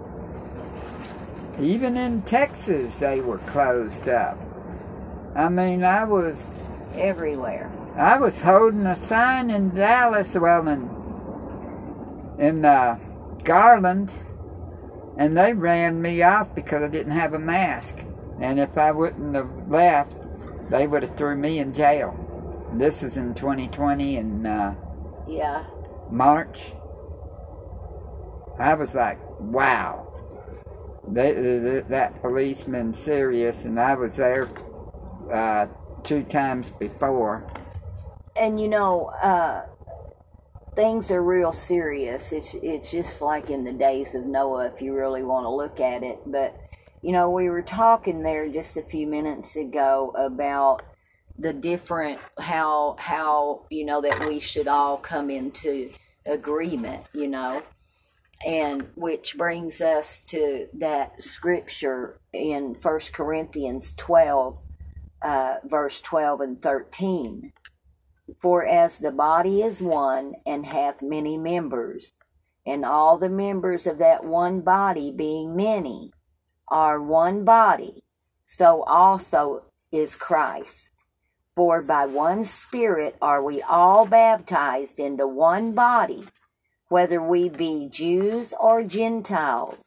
[1.59, 4.39] Even in Texas, they were closed up.
[5.35, 6.51] I mean, I was
[6.95, 7.71] everywhere.
[7.97, 10.91] I was holding a sign in Dallas, well, in
[12.39, 12.99] in uh,
[13.47, 14.13] Garland,
[15.19, 18.05] and they ran me off because I didn't have a mask.
[18.41, 20.17] And if I wouldn't have left,
[20.71, 22.17] they would have threw me in jail.
[22.75, 24.77] This was in 2020 in uh,
[25.27, 25.65] Yeah,
[26.11, 26.75] March.
[28.59, 30.09] I was like, wow.
[31.09, 34.49] They, th that policeman serious, and I was there
[35.33, 35.67] uh,
[36.05, 37.45] two times before.
[38.37, 39.63] and you know, uh,
[40.77, 42.33] things are real serious.
[42.33, 45.81] It's it's just like in the days of Noah, if you really want to look
[45.81, 46.21] at it.
[46.27, 46.55] But
[47.03, 50.83] you know, we were talking there just a few minutes ago about
[51.39, 55.91] the different how how you know that we should all come into
[56.27, 57.07] agreement.
[57.13, 57.63] You know.
[58.47, 64.59] And which brings us to that scripture in First Corinthians 12,
[65.23, 67.55] uh, verse 12 and 13.
[68.41, 72.13] For as the body is one and hath many members,
[72.67, 76.11] and all the members of that one body being many
[76.69, 78.03] are one body,
[78.49, 80.93] so also is Christ.
[81.55, 86.25] For by one Spirit are we all baptized into one body,
[86.89, 89.79] whether we be Jews or Gentiles,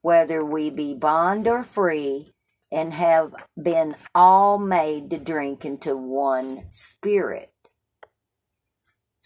[0.00, 2.32] whether we be bond or free,
[2.72, 7.52] and have been all made to drink into one Spirit.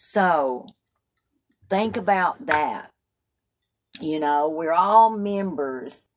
[0.05, 0.67] So,
[1.69, 2.91] think about that.
[4.01, 6.09] You know, we're all members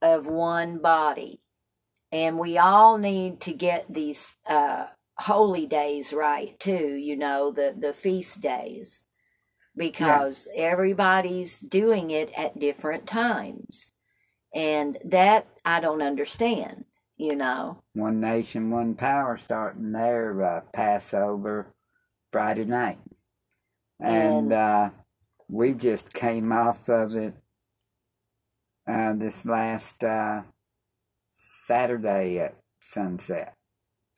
[0.00, 1.40] of one body,
[2.12, 4.86] and we all need to get these uh,
[5.18, 6.94] holy days right too.
[6.94, 9.04] You know, the the feast days,
[9.76, 13.92] because everybody's doing it at different times,
[14.54, 16.84] and that I don't understand.
[17.16, 21.74] You know, One Nation, One Power starting their uh, Passover
[22.30, 22.98] Friday night.
[24.00, 24.90] And uh,
[25.48, 27.34] we just came off of it
[28.86, 30.42] uh, this last uh,
[31.30, 33.54] Saturday at sunset.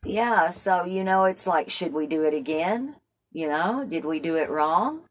[0.04, 2.96] Yeah, so you know, it's like, should we do it again?
[3.32, 5.02] You know, did we do it wrong?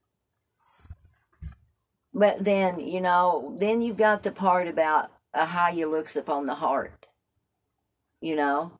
[2.14, 6.46] But then, you know, then you've got the part about uh, how you looks upon
[6.46, 7.06] the heart,
[8.20, 8.72] you know.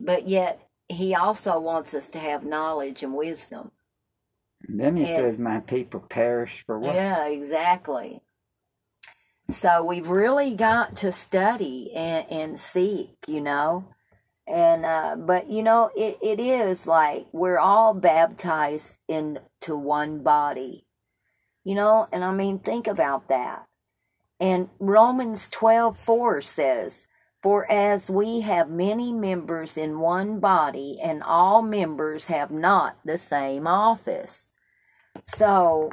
[0.00, 3.70] But yet, he also wants us to have knowledge and wisdom.
[4.68, 6.94] Then he And- says, My people perish for what?
[6.94, 8.22] Yeah, exactly.
[9.48, 13.86] So we've really got to study and, and seek, you know.
[14.46, 20.86] And uh but you know, it, it is like we're all baptized into one body.
[21.64, 23.66] You know, and I mean think about that.
[24.40, 27.06] And Romans twelve four says,
[27.42, 33.18] For as we have many members in one body, and all members have not the
[33.18, 34.51] same office.
[35.24, 35.90] So,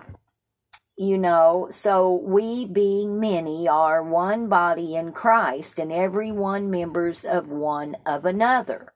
[0.98, 7.24] you know, so we being many are one body in Christ, and every one members
[7.24, 8.94] of one of another.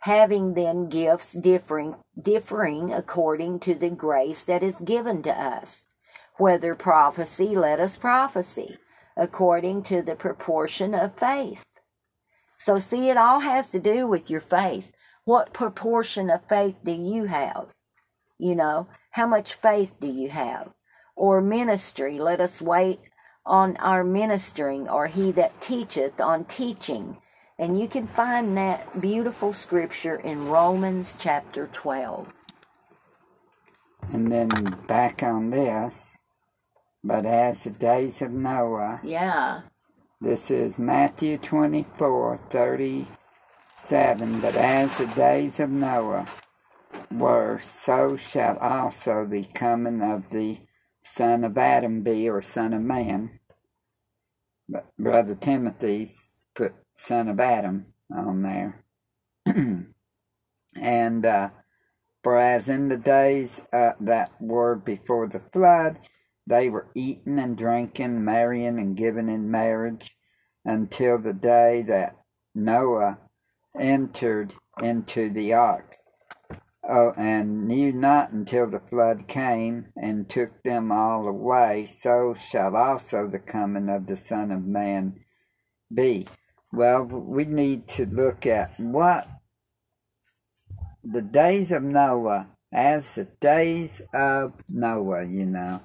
[0.00, 5.88] Having then gifts differing differing according to the grace that is given to us.
[6.38, 8.78] Whether prophecy, let us prophesy,
[9.16, 11.64] according to the proportion of faith.
[12.58, 14.92] So see it all has to do with your faith.
[15.24, 17.68] What proportion of faith do you have?
[18.42, 20.72] You know, how much faith do you have?
[21.14, 22.98] Or ministry, let us wait
[23.46, 27.18] on our ministering, or he that teacheth on teaching.
[27.56, 32.32] And you can find that beautiful scripture in Romans chapter 12.
[34.12, 34.48] And then
[34.88, 36.16] back on this,
[37.04, 39.60] but as the days of Noah, Yeah.
[40.20, 44.40] this is Matthew 24 37.
[44.40, 46.26] But as the days of Noah
[47.10, 50.58] were, so shall also the coming of the
[51.02, 53.40] Son of Adam be, or Son of Man.
[54.68, 58.84] But Brother Timothy's put Son of Adam on there.
[60.76, 61.50] and uh,
[62.22, 65.98] for as in the days uh, that were before the flood,
[66.46, 70.16] they were eating and drinking, marrying and giving in marriage,
[70.64, 72.16] until the day that
[72.54, 73.18] Noah
[73.78, 75.91] entered into the ark.
[76.94, 82.76] Oh, and knew not until the flood came and took them all away, so shall
[82.76, 85.14] also the coming of the Son of Man
[85.90, 86.26] be.
[86.70, 89.26] Well, we need to look at what
[91.02, 95.80] the days of Noah as the days of Noah, you know.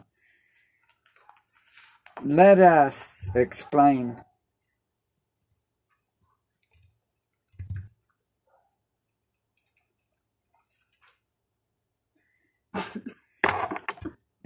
[2.22, 4.18] Let us explain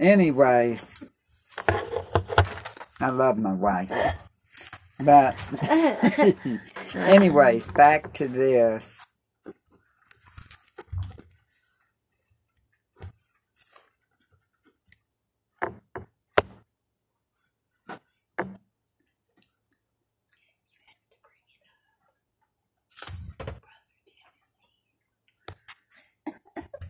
[0.00, 1.02] Anyways,
[3.00, 3.90] I love my wife.
[5.00, 5.36] But,
[6.96, 9.04] anyways, back to this.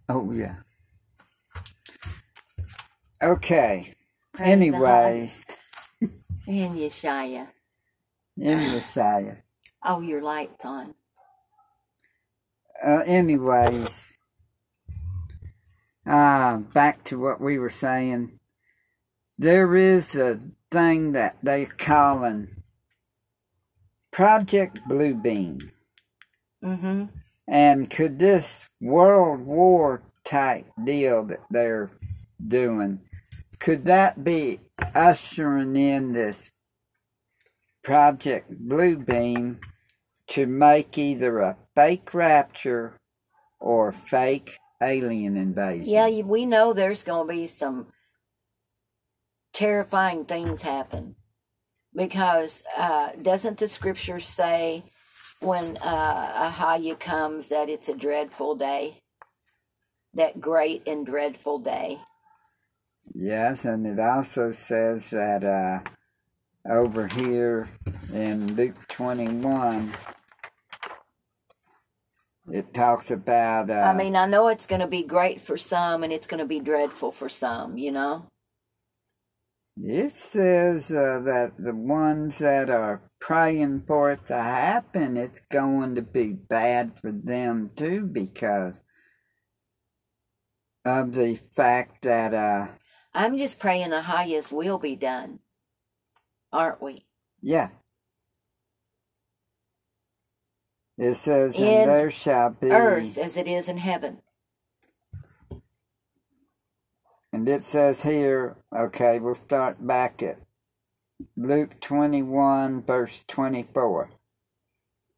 [0.09, 0.57] Oh, yeah.
[3.23, 3.95] Okay.
[4.35, 5.45] Praise the Anyways,
[6.47, 7.49] And Yeshaya.
[8.39, 9.37] in Messiah.
[9.85, 10.95] Oh, your light's on.
[12.85, 14.13] Uh, anyways,
[16.07, 18.41] uh, back to what we were saying.
[19.39, 22.63] There is a thing that they're calling
[24.13, 25.71] Project Bluebeam.
[26.65, 27.05] Mm-hmm.
[27.49, 31.91] And could this World War type deal that they're
[32.47, 33.01] doing,
[33.63, 34.59] could that be
[34.93, 36.51] ushering in this
[37.85, 39.63] Project Bluebeam
[40.27, 42.99] to make either a fake rapture
[43.61, 45.87] or fake alien invasion?
[45.87, 47.87] Yeah, we know there's going to be some
[49.53, 51.15] terrifying things happen
[51.95, 54.83] because uh, doesn't the scripture say
[55.39, 59.03] when uh, Ahaya comes that it's a dreadful day?
[60.15, 62.01] That great and dreadful day.
[63.15, 65.81] Yes, and it also says that uh,
[66.69, 67.69] over here
[68.13, 69.93] in Luke 21,
[72.53, 73.71] it talks about.
[73.71, 76.41] Uh, I mean, I know it's going to be great for some and it's going
[76.41, 78.27] to be dreadful for some, you know?
[79.77, 85.95] it says uh, that the ones that are praying for it to happen, it's going
[85.95, 88.83] to be bad for them too because
[90.85, 92.67] of the fact that, uh,
[93.15, 95.41] I'm just praying the highest will be done,
[96.53, 97.07] aren't we?
[97.43, 97.69] yeah.
[100.99, 102.71] It says, In and there shall be.
[102.71, 104.19] Earth as it is in heaven.
[107.33, 110.39] And it says here, okay, we'll start back at
[111.37, 114.11] Luke 21, verse 24.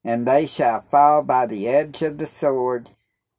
[0.05, 2.91] And they shall fall by the edge of the sword,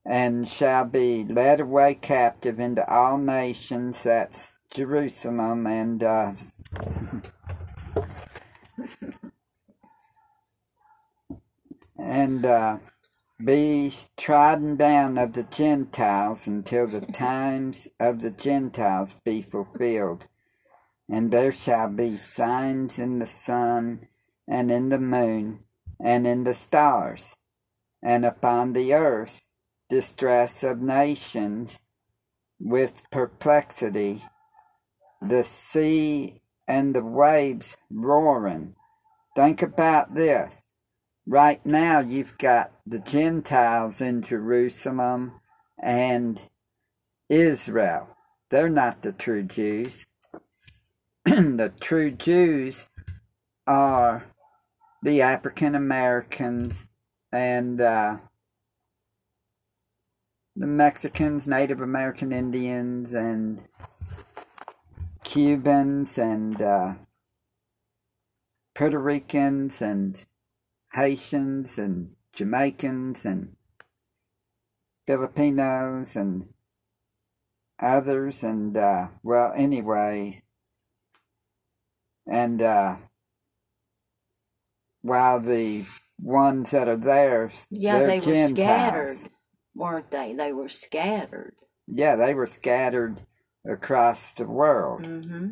[0.06, 4.04] and shall be led away captive into all nations.
[4.04, 6.34] That's Jerusalem, and uh,
[11.98, 12.78] and uh,
[13.44, 20.26] be trodden down of the Gentiles until the times of the Gentiles be fulfilled.
[21.10, 24.08] And there shall be signs in the sun,
[24.48, 25.64] and in the moon,
[26.00, 27.36] and in the stars,
[28.02, 29.42] and upon the earth
[29.90, 31.80] distress of nations
[32.60, 34.24] with perplexity,
[35.22, 38.76] the sea and the waves roaring.
[39.36, 40.64] Think about this.
[41.28, 45.42] Right now, you've got the Gentiles in Jerusalem
[45.82, 46.42] and
[47.30, 48.10] Israel.
[48.50, 50.06] They're not the true Jews.
[51.26, 52.88] the true Jews
[53.68, 54.26] are
[55.02, 56.88] the African Americans
[57.32, 58.18] and uh,
[60.56, 63.64] the Mexicans, Native American Indians, and
[65.24, 66.94] Cubans, and uh,
[68.74, 70.26] Puerto Ricans, and
[70.94, 73.56] Haitians and Jamaicans and
[75.06, 76.48] Filipinos and
[77.82, 78.44] others.
[78.44, 80.42] And, uh, well, anyway,
[82.26, 82.96] and uh,
[85.02, 85.86] while the
[86.22, 89.18] ones that are there, Yeah, they're they were scattered,
[89.76, 90.34] weren't they?
[90.34, 91.54] They were scattered.
[91.88, 93.22] Yeah, they were scattered
[93.70, 95.02] across the world.
[95.04, 95.48] Mm-hmm.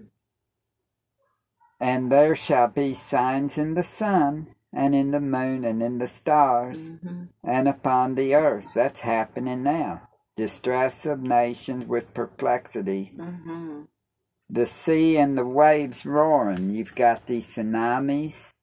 [1.79, 6.07] And there shall be signs in the sun, and in the moon, and in the
[6.07, 7.23] stars, Mm-hmm.
[7.43, 8.73] and upon the earth.
[8.73, 10.07] That's happening now.
[10.35, 13.11] Distress of nations with perplexity.
[13.15, 13.81] Mm-hmm.
[14.49, 16.69] The sea and the waves roaring.
[16.69, 18.53] You've got the tsunamis.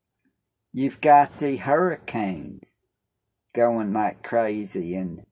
[0.73, 2.65] You've got the hurricanes
[3.55, 5.25] going like crazy and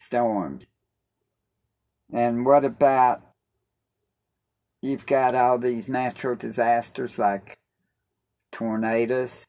[0.00, 0.66] storms.
[2.12, 3.22] And what about
[4.82, 7.58] you've got all these natural disasters like
[8.50, 9.46] tornadoes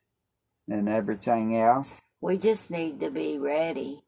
[0.69, 2.01] and everything else?
[2.19, 4.03] We just need to be ready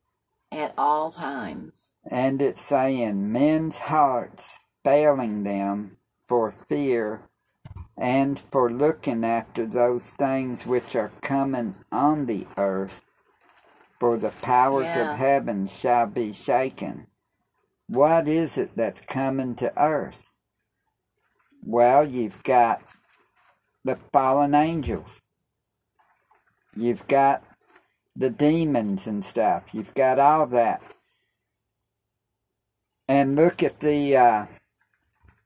[0.52, 1.90] at all times.
[2.10, 7.22] And it's saying men's hearts failing them for fear
[7.98, 13.02] and for looking after those things which are coming on the earth,
[14.04, 15.14] for the powers Yeah.
[15.14, 17.08] of heaven shall be shaken.
[17.88, 20.28] What is it that's coming to earth?
[21.66, 22.82] Well, you've got
[23.86, 25.22] the fallen angels.
[26.76, 27.46] You've got
[28.14, 29.74] the demons and stuff.
[29.74, 30.82] You've got all that.
[33.08, 34.46] And look at the uh,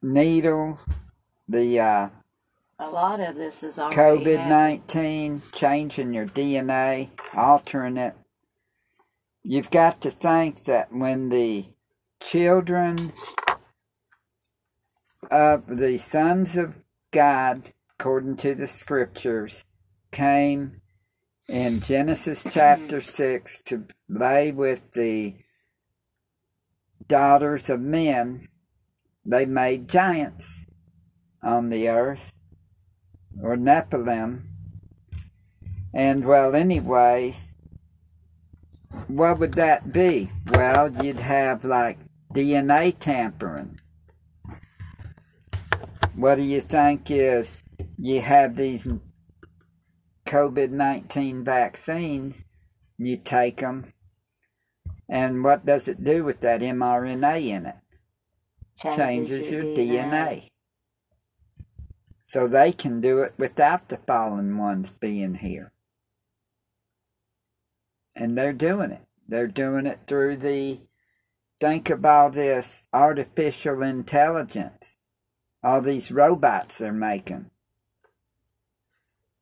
[0.01, 0.79] needle,
[1.47, 2.09] the uh,
[2.79, 8.15] A lot of this is already COVID 19, changing your DNA, altering it.
[9.49, 11.67] You've got to think that when the
[12.21, 13.13] children
[15.31, 16.79] of the sons of
[17.11, 19.63] God, according to the scriptures,
[20.11, 20.81] came
[21.47, 25.35] in Genesis chapter 6 to lay with the
[27.07, 28.49] daughters of men,
[29.25, 30.65] they made giants
[31.41, 32.33] on the earth
[33.41, 34.41] or Nephilim.
[35.93, 37.53] And well, anyways,
[39.07, 40.29] what would that be?
[40.51, 41.99] Well, you'd have like
[42.33, 43.79] DNA tampering.
[46.15, 47.63] What do you think is
[47.97, 48.87] you have these
[50.25, 52.43] COVID 19 vaccines,
[52.97, 53.85] you take them,
[55.07, 57.75] and what does it do with that mRNA in it?
[58.77, 60.47] changes your DNA.
[62.25, 65.71] So they can do it without the fallen ones being here.
[68.17, 69.03] And they're doing it.
[69.27, 70.79] They're doing it through the,
[71.59, 74.97] think of all this artificial intelligence,
[75.63, 77.51] all these robots they're making.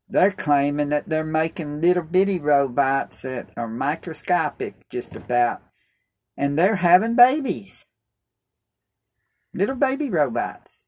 [0.07, 5.61] They're claiming that they're making little bitty robots that are microscopic, just about,
[6.37, 7.85] and they're having babies
[9.55, 10.83] little baby robots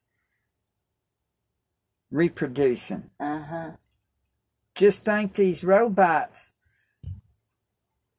[2.11, 3.09] reproducing.
[3.19, 3.71] Uh-huh.
[4.75, 6.53] Just think these robots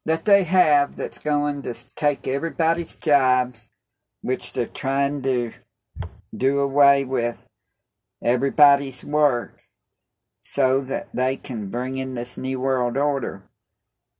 [0.08, 3.68] that they have that's going to take everybody's jobs,
[4.22, 5.52] which they're trying to
[6.34, 7.44] do away with
[8.24, 9.64] everybody's work
[10.42, 13.42] so that they can bring in this new world order.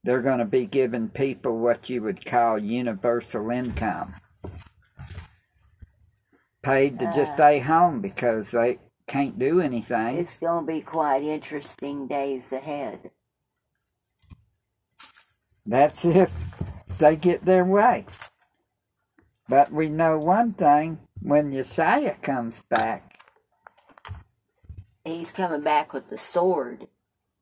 [0.05, 4.14] They're going to be giving people what you would call universal income.
[6.62, 7.36] Paid to just Ah.
[7.36, 10.18] stay home because they can't do anything.
[10.18, 13.11] It's going to be quite interesting days ahead.
[15.69, 16.33] That's if
[16.99, 18.07] they get their way.
[19.49, 23.21] But we know one thing when Yeshua comes back,
[25.05, 26.89] He's coming back with the sword.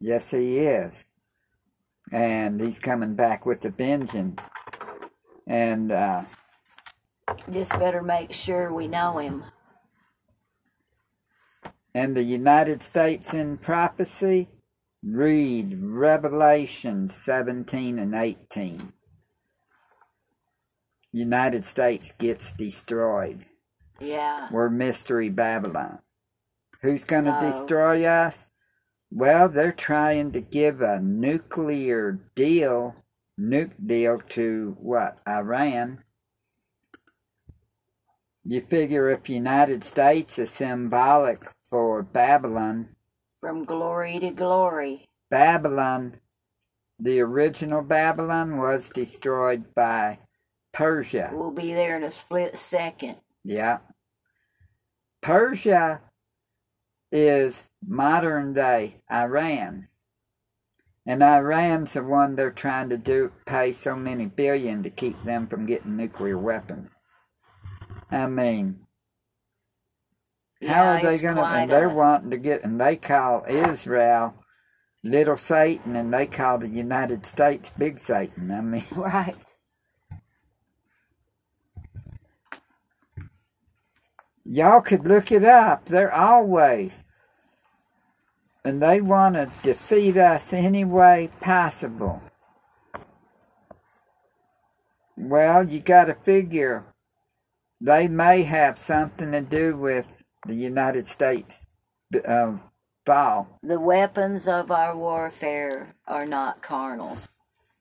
[0.00, 1.06] yes, he is.
[2.12, 4.42] And he's coming back with a vengeance.
[5.46, 6.22] And uh,
[7.52, 9.44] Just better make sure we know him.
[11.94, 14.48] and the United States in prophecy,
[15.08, 18.92] read Revelation 17 and 18.
[21.12, 23.46] United States gets destroyed.
[24.00, 24.48] Yeah.
[24.50, 26.00] We're Mystery Babylon.
[26.82, 28.48] Who's going to So- destroy us?
[29.10, 32.96] Well, they're trying to give a nuclear deal,
[33.38, 35.18] nuke deal to what?
[35.26, 36.02] Iran.
[38.44, 42.95] You figure if United States is symbolic for Babylon,
[43.46, 45.06] From glory to glory.
[45.30, 46.18] Babylon,
[46.98, 50.18] the original Babylon was destroyed by
[50.72, 51.30] Persia.
[51.32, 53.18] We'll be there in a split second.
[53.44, 53.78] Yeah.
[55.22, 56.00] Persia
[57.12, 59.90] is modern day Iran.
[61.06, 65.46] And Iran's the one they're trying to do pay so many billion to keep them
[65.46, 66.90] from getting nuclear weapons.
[68.10, 68.85] I mean,
[70.64, 71.44] how Yeah, are they going to?
[71.46, 74.34] And they're a- wanting to get, and they call Israel
[75.04, 78.50] little Satan, and they call the United States big Satan.
[78.52, 79.36] I mean, Right.
[84.44, 85.86] y'all could look it up.
[85.86, 86.98] They're always,
[88.64, 92.22] and they want to defeat us any way possible.
[95.16, 96.84] Well, you got to figure
[97.80, 101.66] they may have something to do with the United States
[102.26, 102.54] uh,
[103.06, 103.48] fall.
[103.62, 107.18] The weapons of our warfare are not carnal,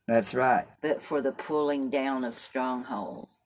[0.08, 0.66] That's right.
[0.82, 3.40] but for the pulling down of strongholds.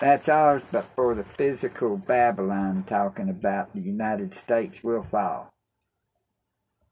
[0.00, 5.50] That's ours, but for the physical Babylon talking about the United States will fall.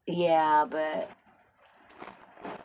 [0.07, 1.09] Yeah, but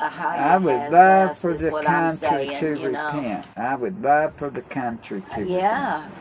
[0.00, 3.06] I would love for the country saying, to you know.
[3.14, 3.46] repent.
[3.56, 6.12] I would love for the country to repent.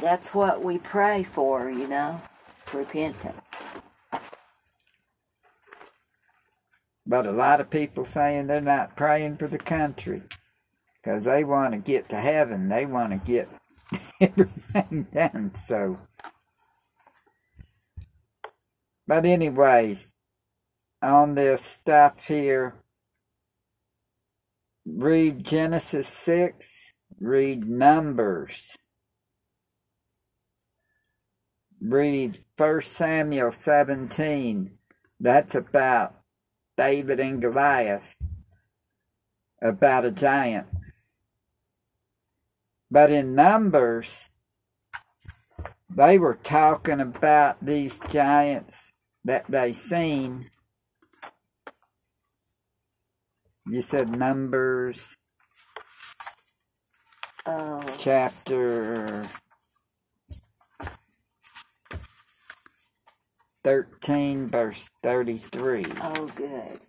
[0.00, 2.20] That's what we pray for, you know,
[2.72, 3.40] repentance.
[7.06, 10.22] But a lot of people saying they're not praying for the country
[11.02, 12.68] because they want to get to heaven.
[12.68, 13.48] They want to get
[14.20, 15.54] everything done.
[15.54, 15.98] So,
[19.06, 20.08] but anyways,
[21.02, 22.74] on this stuff here,
[24.86, 28.76] read Genesis six, read Numbers,
[31.80, 34.78] read First Samuel seventeen.
[35.20, 36.14] That's about
[36.76, 38.14] David and Goliath
[39.60, 40.68] about a giant.
[42.90, 44.30] But in Numbers,
[45.90, 48.92] they were talking about these giants
[49.24, 50.50] that they seen.
[53.66, 55.16] You said Numbers
[57.50, 59.26] Oh, chapter
[63.68, 65.84] 13, verse 33.
[66.00, 66.80] oh, good.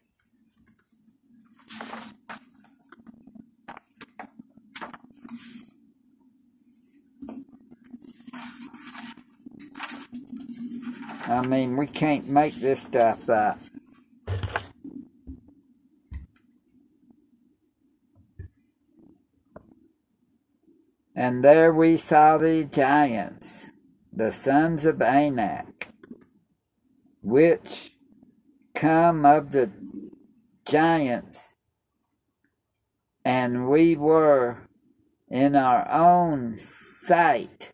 [11.27, 13.59] I mean, we can't make this stuff up.
[21.13, 23.67] And there we saw the giants,
[24.13, 25.89] the sons of Anak,
[27.29, 27.91] which
[28.75, 29.71] come of the
[30.65, 31.55] giants,
[33.25, 34.67] and we were
[35.29, 37.71] in our own sight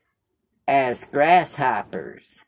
[0.68, 2.46] as grasshoppers.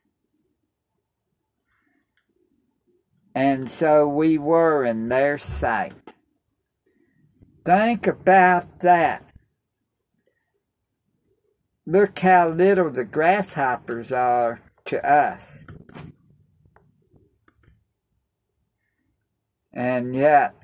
[3.35, 6.15] And so we were in their sight.
[7.63, 9.23] Think about that.
[11.85, 15.65] Look how little the grasshoppers are to us.
[19.77, 20.55] And yet,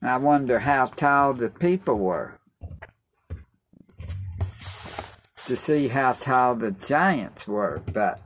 [0.00, 2.38] I wonder how tall the people were
[5.46, 8.20] to see how tall the giants were, but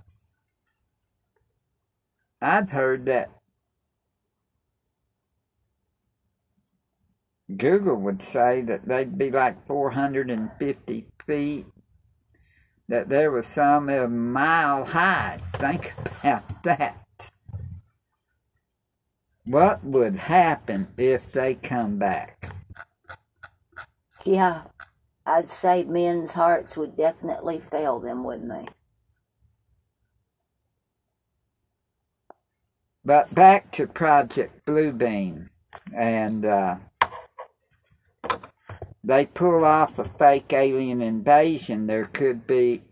[2.42, 3.30] I've heard that
[7.56, 11.66] Google would say that they'd be like 450 feet,
[12.86, 15.38] that there was some a mile high.
[15.54, 17.06] Think about that.
[19.44, 22.52] What would happen if they come back?
[24.24, 24.62] Yeah,
[25.24, 28.66] I'd say men's hearts would definitely fail them, wouldn't they?
[33.04, 35.48] But back to Project Bluebeam,
[35.94, 36.76] and uh,
[39.02, 41.86] they pull off a fake alien invasion.
[41.86, 42.82] There could be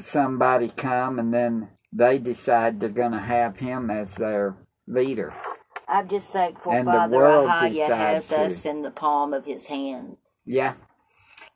[0.00, 4.56] somebody come, and then they decide they're going to have him as their
[4.88, 5.34] leader.
[5.88, 9.66] I'm just thankful And the Father Ahaya has decides us in the palm of his
[9.68, 10.16] hands.
[10.46, 10.74] Yeah,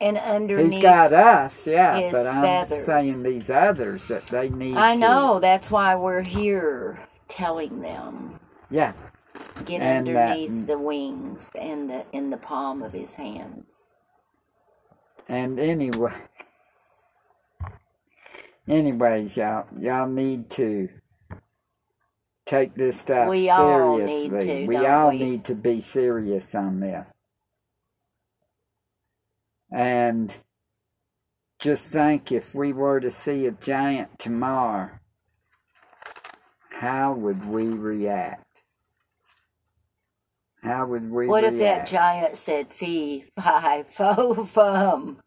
[0.01, 0.72] And underneath.
[0.74, 1.66] he's got us.
[1.66, 2.86] Yeah, but I'm feathers.
[2.86, 4.76] saying these others that they need.
[4.76, 8.41] I to- know, that's why we're here telling them.
[8.70, 8.93] Yeah,
[9.66, 13.84] Get And that- underneath the wings and the in the palm of his hands.
[15.28, 16.12] And anyway,
[18.69, 20.89] anyways, y'all, y'all need to
[22.47, 24.41] take this stuff We all need seriously.
[24.41, 25.19] to, we all we?
[25.19, 27.14] need to be serious on this.
[29.73, 30.37] And
[31.61, 34.91] just think if we were to see a giant tomorrow,
[36.71, 38.45] how would we react?
[40.62, 41.55] How would we What react?
[41.55, 45.21] if that giant said fee, fi, fo, fum?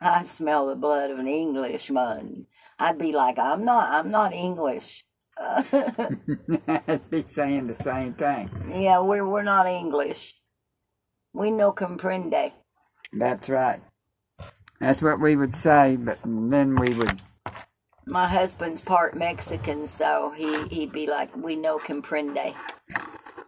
[0.00, 2.46] I smell the blood of an Englishman.
[2.78, 5.04] I'd be like, I'm not, I'm not English.
[5.38, 8.50] I'd be saying the same thing.
[8.74, 10.34] yeah, we're we're not English.
[11.32, 12.52] We no comprende.
[13.12, 13.80] That's right.
[14.80, 17.22] That's what we would say, but then we would
[18.06, 22.54] My husband's part Mexican, so he he'd be like, we no comprende.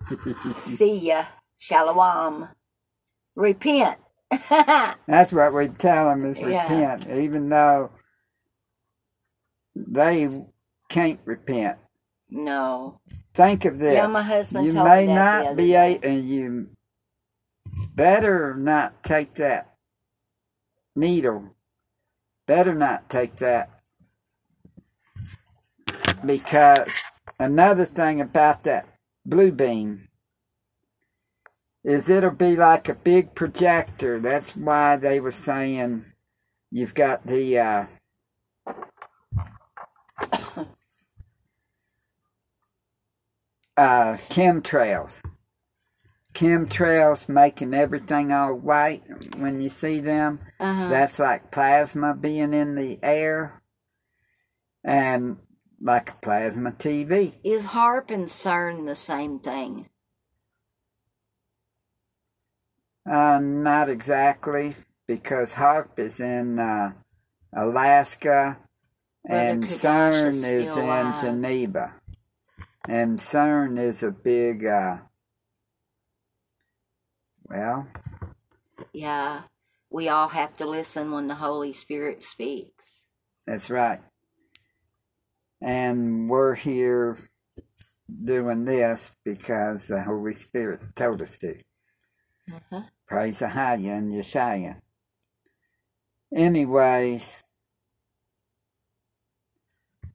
[0.58, 1.24] See ya,
[1.58, 2.48] shalom.
[3.36, 3.98] Repent.
[5.06, 6.62] That's what we'd tell them is Yeah.
[6.62, 7.90] repent, even though
[9.74, 10.28] they
[10.88, 11.78] can't repent.
[12.30, 13.00] no.
[13.34, 13.94] Think of this.
[13.94, 16.68] Yeah, my husband you told may me that the not be able, and you
[17.96, 19.74] better not take that
[20.94, 21.56] needle.
[22.46, 23.70] Better not take that.
[26.24, 27.02] Because
[27.40, 28.86] another thing about that
[29.26, 30.08] blue beam
[31.82, 34.20] is it'll be like a big projector.
[34.20, 36.04] That's why they were saying
[36.70, 37.86] you've got the uh,
[43.76, 45.22] uh, chemtrails.
[46.32, 49.02] Chemtrails making everything all white
[49.36, 50.40] when you see them.
[50.58, 50.88] Uh-huh.
[50.88, 53.62] That's like plasma being in the air
[54.82, 55.36] and
[55.80, 57.34] like a plasma TV.
[57.44, 59.88] Is HAARP and CERN the same thing?
[63.08, 64.74] Uh, not exactly,
[65.06, 66.92] because HAARP is in uh,
[67.52, 68.58] Alaska
[69.28, 71.20] and CERN is in alive.
[71.20, 71.94] Geneva.
[72.88, 74.98] And CERN is a big, uh,
[77.48, 77.88] well,
[78.92, 79.42] Yeah.
[79.90, 82.86] We all have to listen when the Holy Spirit speaks.
[83.46, 84.00] That's right.
[85.62, 87.18] And we're here
[88.24, 91.56] doing this because the Holy Spirit told us to.
[92.52, 92.82] Uh-huh.
[93.08, 94.80] Praise Ahaya and Yeshaya.
[96.34, 97.43] Anyways,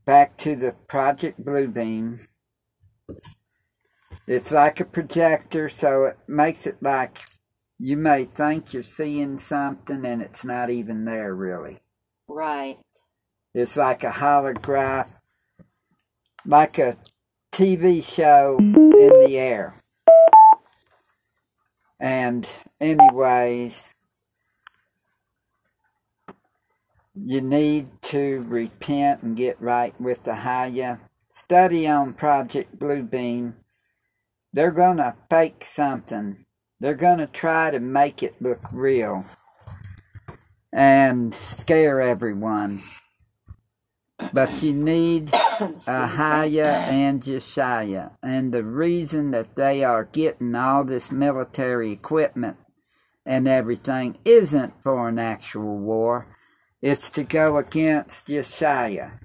[0.10, 2.26] back to the Project Bluebeam.
[4.26, 7.20] It's like a projector, so it makes it like
[7.78, 11.78] you may think you're seeing something and it's not even there really.
[12.28, 12.80] Right.
[13.53, 15.10] It's like a holograph,
[16.43, 16.97] like a
[17.51, 19.76] TV show in the air.
[21.99, 22.49] And,
[22.82, 23.93] anyways,
[27.16, 30.99] you need to repent and get right with the Haya.
[31.32, 33.53] Study on Project Bluebeam.
[34.51, 36.45] They're going to fake something,
[36.80, 39.26] they're going to try to make it look real
[40.72, 42.82] and scare everyone.
[44.34, 48.12] But you need Ahaya and Jeshaya.
[48.22, 52.57] And the reason that they are getting all this military equipment
[53.26, 56.28] and everything isn't for an actual war.
[56.82, 59.19] It's to go against Jeshaya.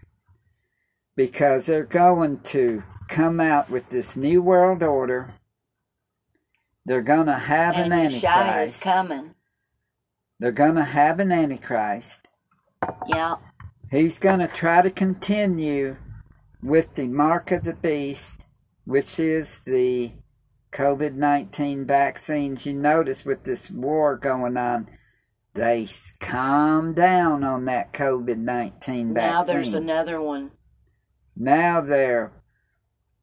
[1.16, 5.34] Because they're going to come out with this new world order.
[6.84, 8.82] They're going to have and an Yeshua is Antichrist.
[8.82, 9.34] coming.
[10.40, 12.28] They're going to have an Antichrist.
[13.06, 13.36] Yeah.
[13.90, 15.96] He's going to try to continue
[16.62, 18.46] with the mark of the beast,
[18.84, 20.12] which is the
[20.72, 22.66] COVID 19 vaccines.
[22.66, 24.88] You notice with this war going on,
[25.54, 25.88] they
[26.20, 29.14] calmed down on that COVID 19 vaccine.
[29.14, 30.50] Now there's another one.
[31.36, 32.32] Now they're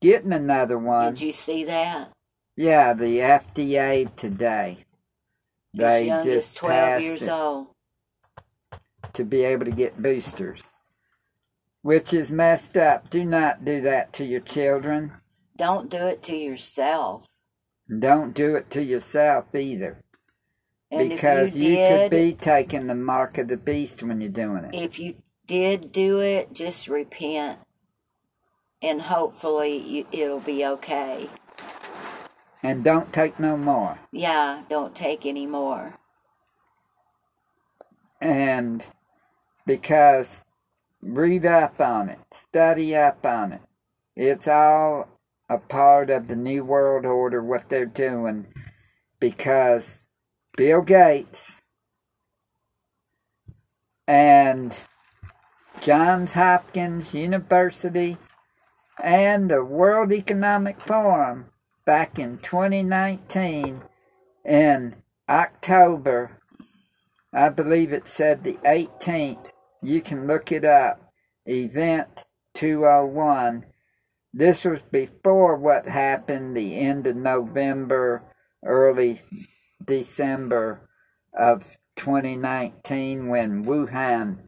[0.01, 1.13] getting another one.
[1.13, 2.11] Did you see that?
[2.57, 4.85] Yeah, the FDA today.
[5.73, 7.67] His They youngest just 12 passed years old.
[9.13, 10.63] to be able to get boosters,
[11.81, 13.09] which is messed up.
[13.09, 15.13] Do not do that to your children.
[15.57, 17.27] Don't do it to yourself.
[17.99, 20.01] Don't do it to yourself either,
[20.91, 24.29] And because you, you, did, could be taking the mark of the beast when you're
[24.29, 24.75] doing it.
[24.75, 25.15] if you
[25.47, 27.59] did do it, just repent,
[28.81, 31.29] and hopefully you, it'll be okay.
[32.61, 33.99] And don't take no more.
[34.11, 35.95] Yeah, don't take any more.
[38.19, 38.83] And
[39.65, 40.41] because
[41.01, 43.61] read up on it, study up on it.
[44.15, 45.09] It's all
[45.49, 48.47] a part of the New World Order, what they're doing,
[49.19, 50.09] because
[50.55, 51.61] Bill Gates
[54.07, 54.77] and
[55.81, 58.17] Johns Hopkins University
[59.01, 61.45] and the World Economic Forum
[61.85, 63.81] back in 2019
[64.45, 64.95] in
[65.29, 66.41] October
[67.33, 69.53] I believe it said the 18th.
[69.81, 71.13] You can look it up.
[71.45, 72.25] Event
[72.55, 73.65] 201.
[74.33, 78.21] this was before what happened the end of November,
[78.63, 79.21] early
[79.85, 80.81] December
[81.37, 84.47] of 2019 when Wuhan,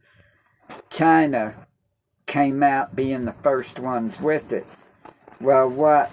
[0.90, 1.66] China
[2.26, 4.66] came out being the first ones with it.
[5.40, 6.10] Well, what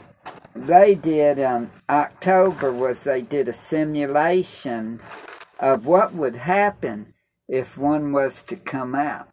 [0.55, 5.01] they did in October was they did a simulation
[5.59, 7.13] of what would happen
[7.47, 9.29] if one was to come out.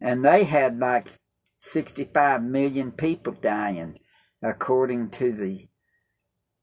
[0.00, 1.18] And they had like
[1.60, 3.98] 65 million people dying,
[4.42, 5.68] according to the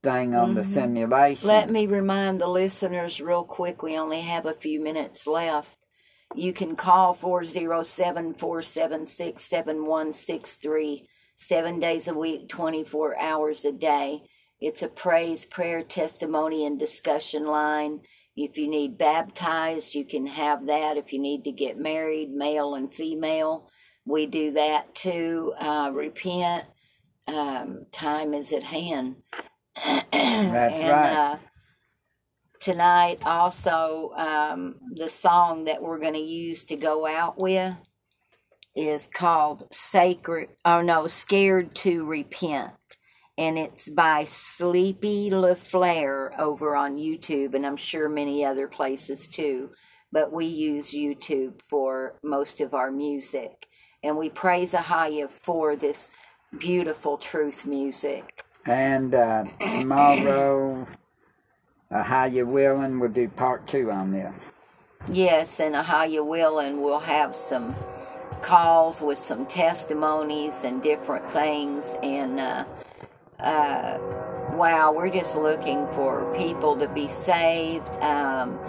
[0.03, 0.55] thing on mm-hmm.
[0.55, 1.47] the simulation.
[1.47, 5.77] Let me remind the listeners real quick we only have a few minutes left.
[6.35, 14.21] You can call 407 476 7163 seven days a week, 24 hours a day.
[14.59, 18.01] It's a praise, prayer, testimony, and discussion line.
[18.35, 20.97] If you need baptized, you can have that.
[20.97, 23.69] If you need to get married, male and female,
[24.05, 25.53] we do that too.
[25.59, 26.65] Uh, repent.
[27.27, 29.15] Um, time is at hand.
[29.75, 31.13] That's and, right.
[31.13, 31.37] Uh,
[32.59, 37.75] tonight, also, um, the song that we're going to use to go out with
[38.75, 42.71] is called Sacred, oh no, Scared to Repent.
[43.37, 49.71] And it's by Sleepy LaFleur over on YouTube, and I'm sure many other places too.
[50.11, 53.67] But we use YouTube for most of our music.
[54.03, 56.11] And we praise Ahaya for this
[56.57, 58.43] beautiful truth music.
[58.65, 60.87] And uh, tomorrow,
[61.91, 64.51] Ahaya Willing we'll do part two on this.
[65.09, 67.75] Yes, and Ahaya Willing we'll have some
[68.41, 71.95] calls with some testimonies and different things.
[72.03, 72.65] And uh,
[73.39, 73.97] uh,
[74.53, 77.89] wow, we're just looking for people to be saved.
[77.97, 78.59] Um,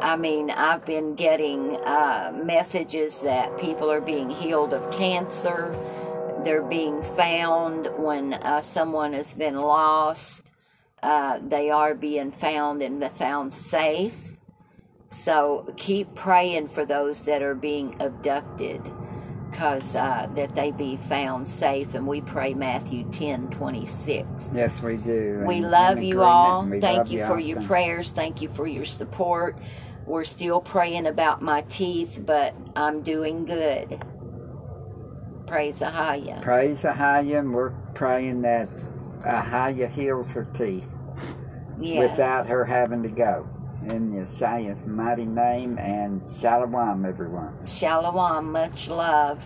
[0.00, 5.76] I mean, I've been getting uh, messages that people are being healed of cancer.
[6.44, 10.42] They're being found when uh, someone has been lost.
[11.02, 14.16] Uh, they are being found and found safe.
[15.10, 18.80] So keep praying for those that are being abducted
[19.50, 21.94] because uh, that they be found safe.
[21.94, 24.50] And we pray Matthew 10 26.
[24.54, 25.42] Yes, we do.
[25.46, 26.66] We love you all.
[26.80, 28.12] Thank you for your prayers.
[28.12, 29.58] Thank you for your support.
[30.06, 34.02] We're still praying about my teeth, but I'm doing good.
[35.50, 36.40] Praise Ahaya.
[36.42, 38.68] Praise Ahaya, and we're praying that
[39.22, 40.94] Ahaya heals her teeth
[41.76, 42.08] yes.
[42.08, 43.48] without her having to go
[43.82, 47.52] in Yeshua's mighty name and shalom, everyone.
[47.66, 49.42] Shalom, much love.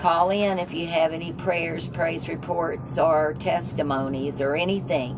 [0.00, 5.16] Call in if you have any prayers, praise reports, or testimonies, or anything.